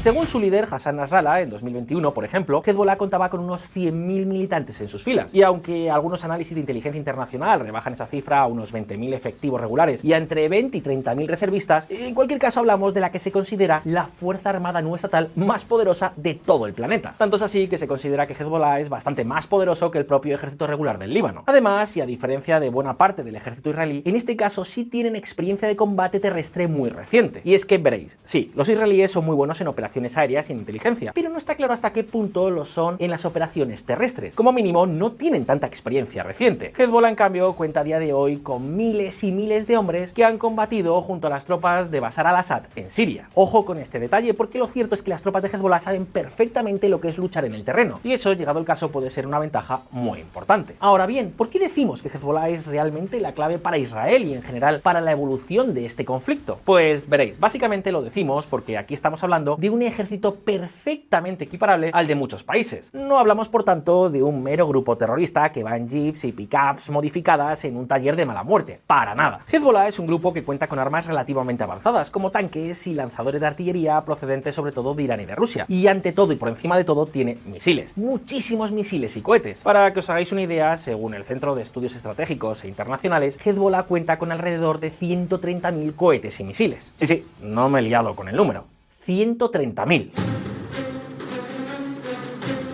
Según 0.00 0.26
su 0.26 0.40
líder 0.40 0.66
Hassan 0.70 0.96
Nasrallah, 0.96 1.42
en 1.42 1.50
2021, 1.50 2.14
por 2.14 2.24
ejemplo, 2.24 2.62
Hezbollah 2.64 2.96
contaba 2.96 3.28
con 3.28 3.40
unos 3.40 3.68
100.000 3.70 3.92
militantes 4.24 4.80
en 4.80 4.88
sus 4.88 5.04
filas. 5.04 5.34
Y 5.34 5.42
aunque 5.42 5.90
algunos 5.90 6.24
análisis 6.24 6.54
de 6.54 6.60
inteligencia 6.60 6.98
internacional 6.98 7.60
rebajan 7.60 7.92
esa 7.92 8.06
cifra 8.06 8.40
a 8.40 8.46
unos 8.46 8.72
20.000 8.72 9.12
efectivos 9.12 9.60
regulares 9.60 10.02
y 10.02 10.14
a 10.14 10.16
entre 10.16 10.48
20 10.48 10.78
y 10.78 10.80
30.000 10.80 11.26
reservistas, 11.26 11.86
en 11.90 12.14
cualquier 12.14 12.40
caso 12.40 12.60
hablamos 12.60 12.94
de 12.94 13.02
la 13.02 13.12
que 13.12 13.18
se 13.18 13.30
considera 13.30 13.82
la 13.84 14.06
fuerza 14.06 14.48
armada 14.48 14.80
no 14.80 14.96
estatal 14.96 15.28
más 15.36 15.66
poderosa 15.66 16.14
de 16.16 16.32
todo 16.32 16.66
el 16.66 16.72
planeta. 16.72 17.14
Tanto 17.18 17.36
es 17.36 17.42
así 17.42 17.68
que 17.68 17.76
se 17.76 17.86
considera 17.86 18.26
que 18.26 18.32
Hezbollah 18.32 18.80
es 18.80 18.88
bastante 18.88 19.26
más 19.26 19.46
poderoso 19.46 19.90
que 19.90 19.98
el 19.98 20.06
propio 20.06 20.34
ejército 20.34 20.66
regular 20.66 20.98
del 20.98 21.12
Líbano. 21.12 21.44
Además, 21.44 21.94
y 21.98 22.00
a 22.00 22.06
diferencia 22.06 22.58
de 22.58 22.70
buena 22.70 22.96
parte 22.96 23.22
del 23.22 23.36
ejército 23.36 23.68
israelí, 23.68 24.02
en 24.06 24.16
este 24.16 24.34
caso 24.34 24.64
sí 24.64 24.86
tienen 24.86 25.14
experiencia 25.14 25.68
de 25.68 25.76
combate 25.76 26.20
terrestre 26.20 26.68
muy 26.68 26.88
reciente. 26.88 27.42
Y 27.44 27.52
es 27.52 27.66
que 27.66 27.76
veréis, 27.76 28.16
sí, 28.24 28.50
los 28.54 28.70
israelíes 28.70 29.10
son 29.10 29.26
muy 29.26 29.36
buenos 29.36 29.60
en 29.60 29.68
operaciones 29.68 29.89
aéreas 30.16 30.46
sin 30.46 30.58
inteligencia, 30.58 31.12
pero 31.14 31.28
no 31.28 31.38
está 31.38 31.54
claro 31.54 31.72
hasta 31.72 31.92
qué 31.92 32.04
punto 32.04 32.50
lo 32.50 32.64
son 32.64 32.96
en 32.98 33.10
las 33.10 33.24
operaciones 33.24 33.84
terrestres. 33.84 34.34
Como 34.34 34.52
mínimo, 34.52 34.86
no 34.86 35.12
tienen 35.12 35.44
tanta 35.44 35.66
experiencia 35.66 36.22
reciente. 36.22 36.72
Hezbollah, 36.76 37.08
en 37.08 37.14
cambio, 37.14 37.52
cuenta 37.54 37.80
a 37.80 37.84
día 37.84 37.98
de 37.98 38.12
hoy 38.12 38.38
con 38.38 38.76
miles 38.76 39.22
y 39.24 39.32
miles 39.32 39.66
de 39.66 39.76
hombres 39.76 40.12
que 40.12 40.24
han 40.24 40.38
combatido 40.38 41.00
junto 41.02 41.26
a 41.26 41.30
las 41.30 41.44
tropas 41.44 41.90
de 41.90 42.00
Bashar 42.00 42.26
al-Assad 42.26 42.62
en 42.76 42.90
Siria. 42.90 43.28
Ojo 43.34 43.64
con 43.64 43.78
este 43.78 43.98
detalle, 43.98 44.34
porque 44.34 44.58
lo 44.58 44.66
cierto 44.66 44.94
es 44.94 45.02
que 45.02 45.10
las 45.10 45.22
tropas 45.22 45.42
de 45.42 45.48
Hezbollah 45.48 45.80
saben 45.80 46.06
perfectamente 46.06 46.88
lo 46.88 47.00
que 47.00 47.08
es 47.08 47.18
luchar 47.18 47.44
en 47.44 47.54
el 47.54 47.64
terreno, 47.64 48.00
y 48.04 48.12
eso, 48.12 48.32
llegado 48.32 48.58
el 48.58 48.64
caso, 48.64 48.90
puede 48.90 49.10
ser 49.10 49.26
una 49.26 49.38
ventaja 49.38 49.82
muy 49.90 50.20
importante. 50.20 50.76
Ahora 50.80 51.06
bien, 51.06 51.32
¿por 51.36 51.48
qué 51.48 51.58
decimos 51.58 52.02
que 52.02 52.08
Hezbollah 52.08 52.48
es 52.48 52.66
realmente 52.66 53.20
la 53.20 53.32
clave 53.32 53.58
para 53.58 53.78
Israel 53.78 54.24
y 54.24 54.34
en 54.34 54.42
general 54.42 54.80
para 54.80 55.00
la 55.00 55.12
evolución 55.12 55.74
de 55.74 55.86
este 55.86 56.04
conflicto? 56.04 56.58
Pues 56.64 57.08
veréis, 57.08 57.38
básicamente 57.38 57.92
lo 57.92 58.02
decimos 58.02 58.46
porque 58.46 58.78
aquí 58.78 58.94
estamos 58.94 59.22
hablando 59.22 59.56
de 59.56 59.70
un 59.70 59.79
ejército 59.86 60.36
perfectamente 60.36 61.44
equiparable 61.44 61.90
al 61.92 62.06
de 62.06 62.14
muchos 62.14 62.44
países. 62.44 62.90
No 62.92 63.18
hablamos, 63.18 63.48
por 63.48 63.64
tanto, 63.64 64.10
de 64.10 64.22
un 64.22 64.42
mero 64.42 64.66
grupo 64.66 64.96
terrorista 64.96 65.50
que 65.52 65.62
va 65.62 65.76
en 65.76 65.88
jeeps 65.88 66.24
y 66.24 66.32
pickups 66.32 66.90
modificadas 66.90 67.64
en 67.64 67.76
un 67.76 67.86
taller 67.86 68.16
de 68.16 68.26
mala 68.26 68.42
muerte. 68.42 68.80
Para 68.86 69.14
nada. 69.14 69.40
Hezbollah 69.50 69.88
es 69.88 69.98
un 69.98 70.06
grupo 70.06 70.32
que 70.32 70.44
cuenta 70.44 70.66
con 70.66 70.78
armas 70.78 71.06
relativamente 71.06 71.64
avanzadas, 71.64 72.10
como 72.10 72.30
tanques 72.30 72.86
y 72.86 72.94
lanzadores 72.94 73.40
de 73.40 73.46
artillería 73.46 74.00
procedentes 74.04 74.54
sobre 74.54 74.72
todo 74.72 74.94
de 74.94 75.02
Irán 75.02 75.20
y 75.20 75.26
de 75.26 75.34
Rusia. 75.34 75.64
Y 75.68 75.86
ante 75.86 76.12
todo 76.12 76.32
y 76.32 76.36
por 76.36 76.48
encima 76.48 76.76
de 76.76 76.84
todo 76.84 77.06
tiene 77.06 77.38
misiles. 77.46 77.96
Muchísimos 77.96 78.72
misiles 78.72 79.16
y 79.16 79.22
cohetes. 79.22 79.62
Para 79.62 79.92
que 79.92 80.00
os 80.00 80.10
hagáis 80.10 80.32
una 80.32 80.42
idea, 80.42 80.76
según 80.76 81.14
el 81.14 81.24
Centro 81.24 81.54
de 81.54 81.62
Estudios 81.62 81.94
Estratégicos 81.94 82.64
e 82.64 82.68
Internacionales, 82.68 83.38
Hezbollah 83.44 83.84
cuenta 83.84 84.18
con 84.18 84.32
alrededor 84.32 84.80
de 84.80 84.92
130.000 84.92 85.94
cohetes 85.94 86.40
y 86.40 86.44
misiles. 86.44 86.92
Sí, 86.96 87.06
sí, 87.06 87.26
no 87.42 87.68
me 87.68 87.80
he 87.80 87.82
liado 87.82 88.14
con 88.14 88.28
el 88.28 88.36
número. 88.36 88.64
130.000. 89.10 90.10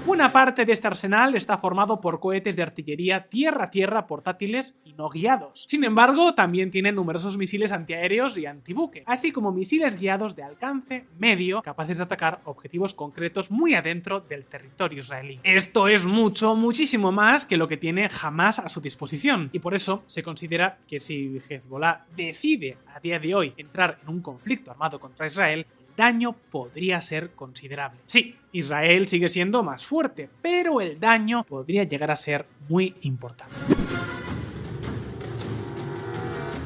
Una 0.06 0.30
parte 0.30 0.64
de 0.64 0.72
este 0.72 0.86
arsenal 0.86 1.34
está 1.34 1.58
formado 1.58 2.00
por 2.00 2.20
cohetes 2.20 2.54
de 2.54 2.62
artillería 2.62 3.28
tierra-tierra 3.28 4.06
portátiles 4.06 4.76
y 4.84 4.92
no 4.92 5.10
guiados. 5.10 5.64
Sin 5.66 5.82
embargo, 5.82 6.32
también 6.32 6.70
tiene 6.70 6.92
numerosos 6.92 7.36
misiles 7.36 7.72
antiaéreos 7.72 8.38
y 8.38 8.46
antibuque, 8.46 9.02
así 9.04 9.32
como 9.32 9.52
misiles 9.52 10.00
guiados 10.00 10.36
de 10.36 10.44
alcance 10.44 11.06
medio 11.18 11.60
capaces 11.60 11.98
de 11.98 12.04
atacar 12.04 12.40
objetivos 12.44 12.94
concretos 12.94 13.50
muy 13.50 13.74
adentro 13.74 14.20
del 14.20 14.44
territorio 14.44 15.00
israelí. 15.00 15.40
Esto 15.42 15.88
es 15.88 16.06
mucho, 16.06 16.54
muchísimo 16.54 17.10
más 17.10 17.44
que 17.44 17.56
lo 17.56 17.66
que 17.66 17.76
tiene 17.76 18.08
jamás 18.08 18.58
a 18.58 18.68
su 18.68 18.80
disposición, 18.80 19.50
y 19.52 19.58
por 19.58 19.74
eso 19.74 20.04
se 20.06 20.22
considera 20.22 20.78
que 20.86 21.00
si 21.00 21.36
Hezbollah 21.48 22.06
decide 22.16 22.78
a 22.94 23.00
día 23.00 23.18
de 23.18 23.34
hoy 23.34 23.54
entrar 23.56 23.98
en 24.02 24.08
un 24.08 24.22
conflicto 24.22 24.70
armado 24.70 25.00
contra 25.00 25.26
Israel, 25.26 25.66
daño 25.96 26.34
podría 26.50 27.00
ser 27.00 27.30
considerable. 27.30 28.00
Sí, 28.06 28.36
Israel 28.52 29.08
sigue 29.08 29.28
siendo 29.28 29.62
más 29.62 29.84
fuerte, 29.84 30.28
pero 30.42 30.80
el 30.80 31.00
daño 31.00 31.44
podría 31.44 31.84
llegar 31.84 32.10
a 32.10 32.16
ser 32.16 32.46
muy 32.68 32.94
importante. 33.02 33.54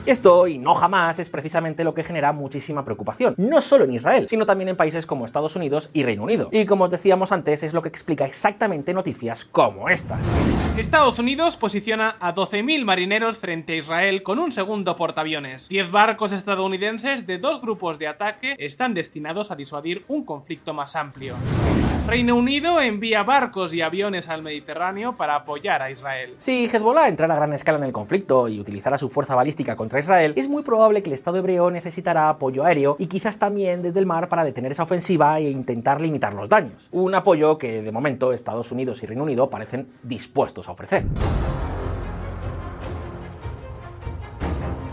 Esto, 0.07 0.49
y 0.49 0.59
no 0.59 0.75
jamás, 0.75 1.19
es 1.19 1.29
precisamente 1.29 1.85
lo 1.85 1.95
que 1.95 2.03
genera 2.03 2.33
muchísima 2.33 2.85
preocupación, 2.85 3.35
no 3.37 3.61
solo 3.61 3.85
en 3.85 3.95
Israel, 3.95 4.27
sino 4.29 4.47
también 4.47 4.71
en 4.71 4.77
países 4.77 5.07
como 5.07 5.27
Estados 5.27 5.55
Unidos 5.57 5.91
y 5.93 6.03
Reino 6.03 6.25
Unido. 6.25 6.49
Y 6.51 6.67
como 6.67 6.85
os 6.85 6.91
decíamos 6.91 7.33
antes, 7.33 7.63
es 7.63 7.75
lo 7.75 7.83
que 7.83 7.91
explica 7.91 8.25
exactamente 8.25 8.95
noticias 8.95 9.45
como 9.45 9.89
estas. 9.89 10.21
Estados 10.81 11.19
Unidos 11.19 11.59
posiciona 11.59 12.17
a 12.21 12.35
12.000 12.35 12.87
marineros 12.87 13.37
frente 13.37 13.75
a 13.75 13.77
Israel 13.77 14.23
con 14.23 14.39
un 14.39 14.51
segundo 14.51 14.97
portaaviones. 14.97 15.69
10 15.69 15.91
barcos 15.91 16.33
estadounidenses 16.33 17.27
de 17.27 17.37
dos 17.37 17.61
grupos 17.61 17.99
de 17.99 18.07
ataque 18.07 18.57
están 18.59 18.95
destinados 18.95 19.51
a 19.51 19.57
disuadir 19.57 20.07
un 20.09 20.25
conflicto 20.25 20.73
más 20.73 20.97
amplio. 20.97 21.37
Reino 22.07 22.35
Unido 22.35 22.81
envía 22.81 23.23
barcos 23.23 23.73
y 23.73 23.83
aviones 23.83 24.29
al 24.29 24.43
Mediterráneo 24.43 25.17
para 25.17 25.37
apoyar 25.37 25.83
a 25.83 25.91
Israel. 25.91 26.35
Si 26.39 26.65
Hezbollah 26.65 27.09
entrara 27.09 27.35
a 27.35 27.37
gran 27.37 27.53
escala 27.53 27.79
en 27.79 27.85
el 27.85 27.93
conflicto 27.93 28.49
y 28.49 28.59
utilizara 28.59 28.99
su 28.99 29.11
fuerza 29.11 29.35
balística 29.37 29.77
contra 29.77 30.01
Israel, 30.01 30.33
es 30.35 30.49
muy 30.49 30.63
probable 30.63 31.03
que 31.03 31.11
el 31.11 31.15
Estado 31.15 31.37
hebreo 31.37 31.71
necesitará 31.71 32.29
apoyo 32.31 32.65
aéreo 32.65 32.97
y 32.99 33.07
quizás 33.07 33.39
también 33.39 33.83
desde 33.83 34.01
el 34.01 34.07
mar 34.07 34.29
para 34.29 34.45
detener 34.45 34.73
esa 34.73 34.83
ofensiva 34.83 35.39
e 35.39 35.51
intentar 35.51 36.01
limitar 36.01 36.35
los 36.35 36.49
daños. 36.49 36.89
Un 36.91 37.15
apoyo 37.15 37.59
que 37.59 37.83
de 37.83 37.93
momento 37.93 38.33
Estados 38.33 38.73
Unidos 38.73 39.01
y 39.03 39.07
Reino 39.07 39.23
Unido 39.23 39.49
parecen 39.49 39.87
dispuestos 40.03 40.69
a 40.69 40.70
ofrecer. 40.71 41.05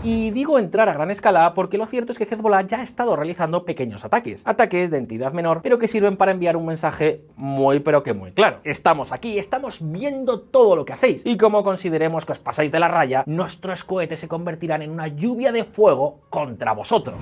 Y 0.04 0.30
digo 0.30 0.60
entrar 0.60 0.88
a 0.88 0.92
gran 0.92 1.10
escala 1.10 1.54
porque 1.54 1.76
lo 1.76 1.84
cierto 1.84 2.12
es 2.12 2.18
que 2.18 2.24
Hezbollah 2.24 2.62
ya 2.62 2.78
ha 2.78 2.82
estado 2.84 3.16
realizando 3.16 3.64
pequeños 3.64 4.04
ataques, 4.04 4.42
ataques 4.44 4.92
de 4.92 4.98
entidad 4.98 5.32
menor, 5.32 5.60
pero 5.60 5.78
que 5.78 5.88
sirven 5.88 6.16
para 6.16 6.30
enviar 6.30 6.56
un 6.56 6.66
mensaje 6.66 7.24
muy 7.34 7.80
pero 7.80 8.04
que 8.04 8.14
muy 8.14 8.30
claro. 8.30 8.60
Estamos 8.62 9.10
aquí, 9.10 9.38
estamos 9.38 9.78
viendo 9.80 10.40
todo 10.40 10.76
lo 10.76 10.84
que 10.84 10.92
hacéis, 10.92 11.26
y 11.26 11.36
como 11.36 11.64
consideremos 11.64 12.24
que 12.24 12.32
os 12.32 12.38
pasáis 12.38 12.70
de 12.70 12.78
la 12.78 12.86
raya, 12.86 13.24
nuestros 13.26 13.82
cohetes 13.82 14.20
se 14.20 14.28
convertirán 14.28 14.82
en 14.82 14.90
una 14.90 15.08
lluvia 15.08 15.50
de 15.50 15.64
fuego 15.64 16.20
contra 16.30 16.72
vosotros. 16.72 17.16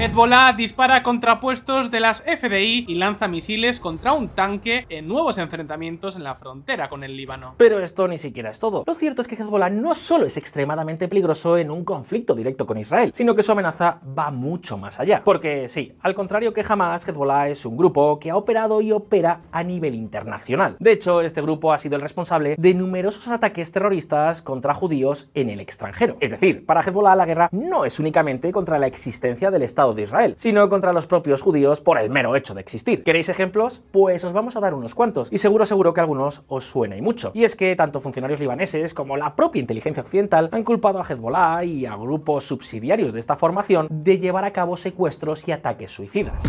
Hezbollah 0.00 0.54
dispara 0.54 1.02
contrapuestos 1.02 1.90
de 1.90 2.00
las 2.00 2.22
FDI 2.22 2.86
y 2.88 2.94
lanza 2.94 3.28
misiles 3.28 3.78
contra 3.78 4.14
un 4.14 4.30
tanque 4.30 4.86
en 4.88 5.06
nuevos 5.06 5.36
enfrentamientos 5.38 6.16
en 6.16 6.24
la 6.24 6.34
frontera 6.34 6.88
con 6.88 7.04
el 7.04 7.16
Líbano. 7.16 7.54
Pero 7.58 7.82
esto 7.82 8.08
ni 8.08 8.16
siquiera 8.16 8.50
es 8.50 8.58
todo. 8.58 8.84
Lo 8.86 8.94
cierto 8.94 9.20
es 9.20 9.28
que 9.28 9.34
Hezbollah 9.34 9.68
no 9.68 9.94
solo 9.94 10.24
es 10.24 10.38
extremadamente 10.38 11.06
peligroso 11.06 11.58
en 11.58 11.70
un 11.70 11.84
conflicto 11.84 11.99
directo 12.34 12.66
con 12.66 12.78
Israel, 12.78 13.12
sino 13.14 13.34
que 13.34 13.42
su 13.42 13.52
amenaza 13.52 14.00
va 14.18 14.30
mucho 14.30 14.76
más 14.76 15.00
allá. 15.00 15.22
Porque 15.24 15.68
sí, 15.68 15.92
al 16.00 16.14
contrario 16.14 16.52
que 16.52 16.64
jamás, 16.64 17.06
Hezbollah 17.06 17.48
es 17.48 17.64
un 17.64 17.76
grupo 17.76 18.18
que 18.18 18.30
ha 18.30 18.36
operado 18.36 18.80
y 18.80 18.92
opera 18.92 19.42
a 19.52 19.62
nivel 19.62 19.94
internacional. 19.94 20.76
De 20.78 20.92
hecho, 20.92 21.20
este 21.20 21.42
grupo 21.42 21.72
ha 21.72 21.78
sido 21.78 21.96
el 21.96 22.02
responsable 22.02 22.56
de 22.58 22.74
numerosos 22.74 23.28
ataques 23.28 23.72
terroristas 23.72 24.42
contra 24.42 24.74
judíos 24.74 25.28
en 25.34 25.50
el 25.50 25.60
extranjero. 25.60 26.16
Es 26.20 26.30
decir, 26.30 26.66
para 26.66 26.80
Hezbollah 26.80 27.16
la 27.16 27.26
guerra 27.26 27.48
no 27.52 27.84
es 27.84 27.98
únicamente 27.98 28.52
contra 28.52 28.78
la 28.78 28.86
existencia 28.86 29.50
del 29.50 29.62
Estado 29.62 29.94
de 29.94 30.02
Israel, 30.02 30.34
sino 30.36 30.68
contra 30.68 30.92
los 30.92 31.06
propios 31.06 31.42
judíos 31.42 31.80
por 31.80 31.98
el 31.98 32.10
mero 32.10 32.36
hecho 32.36 32.54
de 32.54 32.60
existir. 32.60 33.02
¿Queréis 33.04 33.28
ejemplos? 33.28 33.82
Pues 33.92 34.24
os 34.24 34.32
vamos 34.32 34.56
a 34.56 34.60
dar 34.60 34.74
unos 34.74 34.94
cuantos, 34.94 35.28
y 35.30 35.38
seguro 35.38 35.66
seguro 35.66 35.94
que 35.94 36.00
algunos 36.00 36.42
os 36.48 36.64
suena 36.64 36.96
y 36.96 37.02
mucho. 37.02 37.30
Y 37.34 37.44
es 37.44 37.56
que 37.56 37.76
tanto 37.76 38.00
funcionarios 38.00 38.40
libaneses 38.40 38.94
como 38.94 39.16
la 39.16 39.34
propia 39.36 39.60
inteligencia 39.60 40.02
occidental 40.02 40.48
han 40.52 40.62
culpado 40.62 41.00
a 41.00 41.04
Hezbollah 41.04 41.64
y 41.64 41.86
a 41.86 41.89
grupos 41.96 42.44
subsidiarios 42.44 43.12
de 43.12 43.20
esta 43.20 43.36
formación 43.36 43.88
de 43.90 44.18
llevar 44.18 44.44
a 44.44 44.52
cabo 44.52 44.76
secuestros 44.76 45.46
y 45.48 45.52
ataques 45.52 45.90
suicidas. 45.90 46.42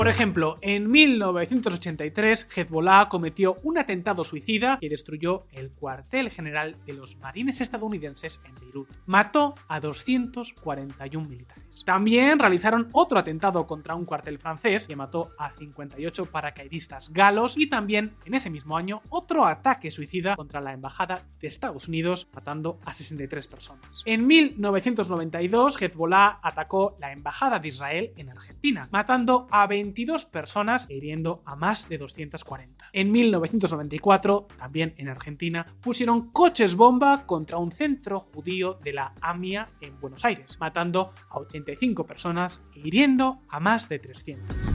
Por 0.00 0.08
ejemplo, 0.08 0.54
en 0.62 0.90
1983 0.90 2.48
Hezbollah 2.56 3.08
cometió 3.10 3.58
un 3.62 3.76
atentado 3.76 4.24
suicida 4.24 4.78
que 4.80 4.88
destruyó 4.88 5.44
el 5.52 5.72
cuartel 5.72 6.30
general 6.30 6.76
de 6.86 6.94
los 6.94 7.18
marines 7.18 7.60
estadounidenses 7.60 8.40
en 8.46 8.54
Beirut. 8.54 8.88
Mató 9.04 9.54
a 9.68 9.78
241 9.78 11.28
militares. 11.28 11.69
También 11.84 12.38
realizaron 12.38 12.88
otro 12.92 13.18
atentado 13.18 13.66
contra 13.66 13.94
un 13.94 14.04
cuartel 14.04 14.38
francés 14.38 14.86
que 14.86 14.96
mató 14.96 15.32
a 15.38 15.50
58 15.50 16.26
paracaidistas 16.26 17.12
galos 17.12 17.56
y 17.56 17.68
también 17.68 18.14
en 18.24 18.34
ese 18.34 18.50
mismo 18.50 18.76
año 18.76 19.02
otro 19.08 19.46
ataque 19.46 19.90
suicida 19.90 20.36
contra 20.36 20.60
la 20.60 20.72
embajada 20.72 21.22
de 21.40 21.48
Estados 21.48 21.88
Unidos 21.88 22.28
matando 22.34 22.78
a 22.84 22.92
63 22.92 23.46
personas. 23.46 24.02
En 24.04 24.26
1992 24.26 25.80
Hezbollah 25.80 26.40
atacó 26.42 26.96
la 27.00 27.12
embajada 27.12 27.58
de 27.58 27.68
Israel 27.68 28.12
en 28.16 28.30
Argentina 28.30 28.88
matando 28.90 29.46
a 29.50 29.66
22 29.66 30.26
personas 30.26 30.88
e 30.88 30.94
hiriendo 30.94 31.42
a 31.44 31.56
más 31.56 31.88
de 31.88 31.98
240. 31.98 32.90
En 32.92 33.12
1994 33.12 34.48
también 34.58 34.94
en 34.96 35.08
Argentina 35.08 35.66
pusieron 35.80 36.30
coches 36.30 36.74
bomba 36.74 37.26
contra 37.26 37.58
un 37.58 37.72
centro 37.72 38.20
judío 38.20 38.78
de 38.82 38.92
la 38.92 39.14
AMIA 39.20 39.70
en 39.80 39.98
Buenos 40.00 40.24
Aires 40.24 40.58
matando 40.60 41.12
a 41.28 41.38
80 41.38 41.59
personas 42.06 42.62
e 42.74 42.80
hiriendo 42.80 43.40
a 43.48 43.60
más 43.60 43.88
de 43.88 43.98
300. 43.98 44.72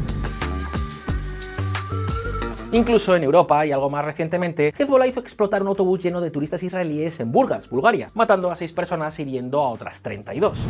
Incluso 2.72 3.16
en 3.16 3.24
Europa 3.24 3.66
y 3.66 3.72
algo 3.72 3.90
más 3.90 4.04
recientemente, 4.04 4.74
Hezbollah 4.78 5.08
hizo 5.08 5.22
explotar 5.22 5.62
un 5.62 5.70
autobús 5.70 6.02
lleno 6.02 6.20
de 6.20 6.32
turistas 6.32 6.62
israelíes 6.62 7.20
en 7.20 7.32
Burgas, 7.32 7.70
Bulgaria, 7.70 8.08
matando 8.14 8.52
a 8.52 8.56
6 8.56 8.74
personas 8.74 9.18
y 9.20 9.22
hiriendo 9.22 9.62
a 9.62 9.70
otras 9.70 10.02
32. 10.02 10.68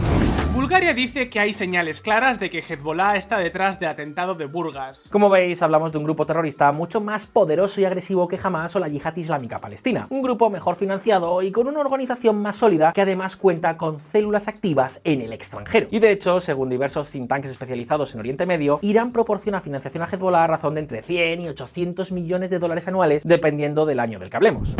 Bulgaria 0.55 0.93
dice 0.93 1.29
que 1.29 1.41
hay 1.41 1.51
señales 1.51 2.01
claras 2.01 2.39
de 2.39 2.49
que 2.49 2.59
Hezbollah 2.59 3.17
está 3.17 3.37
detrás 3.39 3.77
del 3.77 3.89
atentado 3.89 4.35
de 4.35 4.45
Burgas. 4.45 5.09
Como 5.11 5.29
veis, 5.29 5.61
hablamos 5.61 5.91
de 5.91 5.97
un 5.97 6.05
grupo 6.05 6.25
terrorista 6.25 6.71
mucho 6.71 7.01
más 7.01 7.27
poderoso 7.27 7.81
y 7.81 7.85
agresivo 7.85 8.29
que 8.29 8.37
jamás 8.37 8.73
o 8.77 8.79
la 8.79 8.87
yihad 8.87 9.17
islámica 9.17 9.59
palestina. 9.59 10.07
Un 10.09 10.21
grupo 10.21 10.49
mejor 10.49 10.77
financiado 10.77 11.41
y 11.41 11.51
con 11.51 11.67
una 11.67 11.81
organización 11.81 12.37
más 12.37 12.55
sólida 12.55 12.93
que 12.93 13.01
además 13.01 13.35
cuenta 13.35 13.75
con 13.75 13.99
células 13.99 14.47
activas 14.47 15.01
en 15.03 15.19
el 15.19 15.33
extranjero. 15.33 15.87
Y 15.91 15.99
de 15.99 16.11
hecho, 16.11 16.39
según 16.39 16.69
diversos 16.69 17.11
think 17.11 17.27
tanks 17.27 17.49
especializados 17.49 18.13
en 18.13 18.21
Oriente 18.21 18.45
Medio, 18.45 18.79
Irán 18.81 19.11
proporciona 19.11 19.59
financiación 19.59 20.03
a 20.03 20.07
Hezbollah 20.07 20.45
a 20.45 20.47
razón 20.47 20.75
de 20.75 20.79
entre 20.79 21.01
100 21.01 21.41
y 21.41 21.49
800 21.49 22.13
millones 22.13 22.49
de 22.49 22.59
dólares 22.59 22.87
anuales 22.87 23.23
dependiendo 23.25 23.85
del 23.85 23.99
año 23.99 24.19
del 24.19 24.29
que 24.29 24.37
hablemos. 24.37 24.73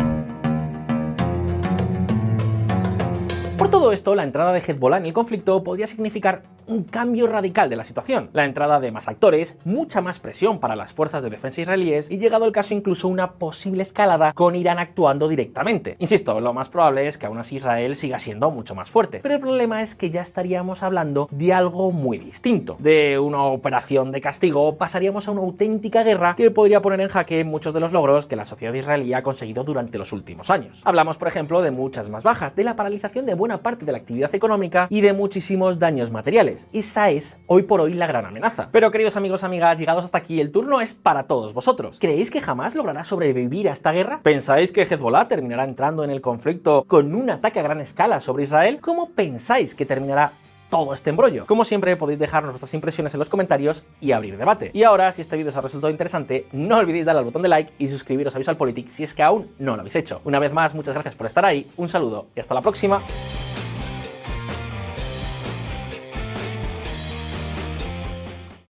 Por 3.56 3.70
todo 3.70 3.92
esto, 3.92 4.14
la 4.14 4.22
entrada 4.22 4.52
de 4.52 4.60
Hezbollah 4.60 4.98
en 4.98 5.06
el 5.06 5.14
conflicto 5.14 5.64
podría 5.64 5.86
significar 5.86 6.42
un 6.66 6.84
cambio 6.84 7.26
radical 7.26 7.70
de 7.70 7.76
la 7.76 7.84
situación, 7.84 8.30
la 8.32 8.44
entrada 8.44 8.80
de 8.80 8.92
más 8.92 9.08
actores, 9.08 9.56
mucha 9.64 10.00
más 10.00 10.20
presión 10.20 10.58
para 10.58 10.76
las 10.76 10.92
fuerzas 10.92 11.22
de 11.22 11.30
defensa 11.30 11.60
israelíes 11.60 12.10
y 12.10 12.18
llegado 12.18 12.44
el 12.44 12.52
caso 12.52 12.74
incluso 12.74 13.08
una 13.08 13.32
posible 13.32 13.82
escalada 13.82 14.32
con 14.32 14.54
Irán 14.54 14.78
actuando 14.78 15.28
directamente. 15.28 15.96
Insisto, 15.98 16.40
lo 16.40 16.52
más 16.52 16.68
probable 16.68 17.06
es 17.06 17.18
que 17.18 17.26
aún 17.26 17.38
así 17.38 17.56
Israel 17.56 17.96
siga 17.96 18.18
siendo 18.18 18.50
mucho 18.50 18.74
más 18.74 18.90
fuerte, 18.90 19.20
pero 19.22 19.34
el 19.34 19.40
problema 19.40 19.82
es 19.82 19.94
que 19.94 20.10
ya 20.10 20.22
estaríamos 20.22 20.82
hablando 20.82 21.28
de 21.30 21.52
algo 21.52 21.92
muy 21.92 22.18
distinto. 22.18 22.76
De 22.78 23.18
una 23.18 23.42
operación 23.42 24.12
de 24.12 24.20
castigo 24.20 24.76
pasaríamos 24.76 25.28
a 25.28 25.30
una 25.30 25.42
auténtica 25.42 26.02
guerra 26.02 26.34
que 26.36 26.50
podría 26.50 26.82
poner 26.82 27.00
en 27.00 27.08
jaque 27.08 27.44
muchos 27.44 27.74
de 27.74 27.80
los 27.80 27.92
logros 27.92 28.26
que 28.26 28.36
la 28.36 28.44
sociedad 28.44 28.74
israelí 28.74 29.14
ha 29.14 29.22
conseguido 29.22 29.64
durante 29.64 29.98
los 29.98 30.12
últimos 30.12 30.50
años. 30.50 30.82
Hablamos, 30.84 31.18
por 31.18 31.28
ejemplo, 31.28 31.62
de 31.62 31.70
muchas 31.70 32.08
más 32.08 32.22
bajas, 32.22 32.56
de 32.56 32.64
la 32.64 32.76
paralización 32.76 33.26
de 33.26 33.34
buena 33.34 33.58
parte 33.58 33.84
de 33.84 33.92
la 33.92 33.98
actividad 33.98 34.34
económica 34.34 34.86
y 34.90 35.00
de 35.00 35.12
muchísimos 35.12 35.78
daños 35.78 36.10
materiales. 36.10 36.55
Esa 36.72 37.10
es 37.10 37.38
hoy 37.46 37.62
por 37.62 37.80
hoy 37.80 37.94
la 37.94 38.06
gran 38.06 38.26
amenaza. 38.26 38.68
Pero 38.72 38.90
queridos 38.90 39.16
amigos, 39.16 39.44
amigas, 39.44 39.78
llegados 39.78 40.04
hasta 40.04 40.18
aquí, 40.18 40.40
el 40.40 40.52
turno 40.52 40.80
es 40.80 40.94
para 40.94 41.24
todos 41.24 41.52
vosotros. 41.52 41.98
¿Creéis 42.00 42.30
que 42.30 42.40
jamás 42.40 42.74
logrará 42.74 43.04
sobrevivir 43.04 43.68
a 43.68 43.72
esta 43.72 43.92
guerra? 43.92 44.20
¿Pensáis 44.22 44.72
que 44.72 44.82
Hezbollah 44.82 45.28
terminará 45.28 45.64
entrando 45.64 46.04
en 46.04 46.10
el 46.10 46.20
conflicto 46.20 46.84
con 46.86 47.14
un 47.14 47.30
ataque 47.30 47.60
a 47.60 47.62
gran 47.62 47.80
escala 47.80 48.20
sobre 48.20 48.44
Israel? 48.44 48.78
¿Cómo 48.80 49.10
pensáis 49.10 49.74
que 49.74 49.86
terminará 49.86 50.32
todo 50.70 50.94
este 50.94 51.10
embrollo. 51.10 51.46
Como 51.46 51.64
siempre, 51.64 51.96
podéis 51.96 52.18
dejarnos 52.18 52.52
vuestras 52.52 52.74
impresiones 52.74 53.14
en 53.14 53.18
los 53.18 53.28
comentarios 53.28 53.84
y 54.00 54.12
abrir 54.12 54.36
debate. 54.36 54.70
Y 54.74 54.82
ahora, 54.82 55.12
si 55.12 55.22
este 55.22 55.36
vídeo 55.36 55.50
os 55.50 55.56
ha 55.56 55.60
resultado 55.60 55.90
interesante, 55.90 56.46
no 56.52 56.78
olvidéis 56.78 57.06
darle 57.06 57.20
al 57.20 57.24
botón 57.24 57.42
de 57.42 57.48
like 57.48 57.72
y 57.78 57.88
suscribiros 57.88 58.34
a 58.34 58.38
Visual 58.38 58.56
Politics 58.56 58.94
si 58.94 59.04
es 59.04 59.14
que 59.14 59.22
aún 59.22 59.50
no 59.58 59.74
lo 59.74 59.80
habéis 59.80 59.96
hecho. 59.96 60.20
Una 60.24 60.38
vez 60.38 60.52
más, 60.52 60.74
muchas 60.74 60.94
gracias 60.94 61.14
por 61.14 61.26
estar 61.26 61.44
ahí, 61.44 61.66
un 61.76 61.88
saludo 61.88 62.26
y 62.34 62.40
hasta 62.40 62.54
la 62.54 62.62
próxima. 62.62 63.02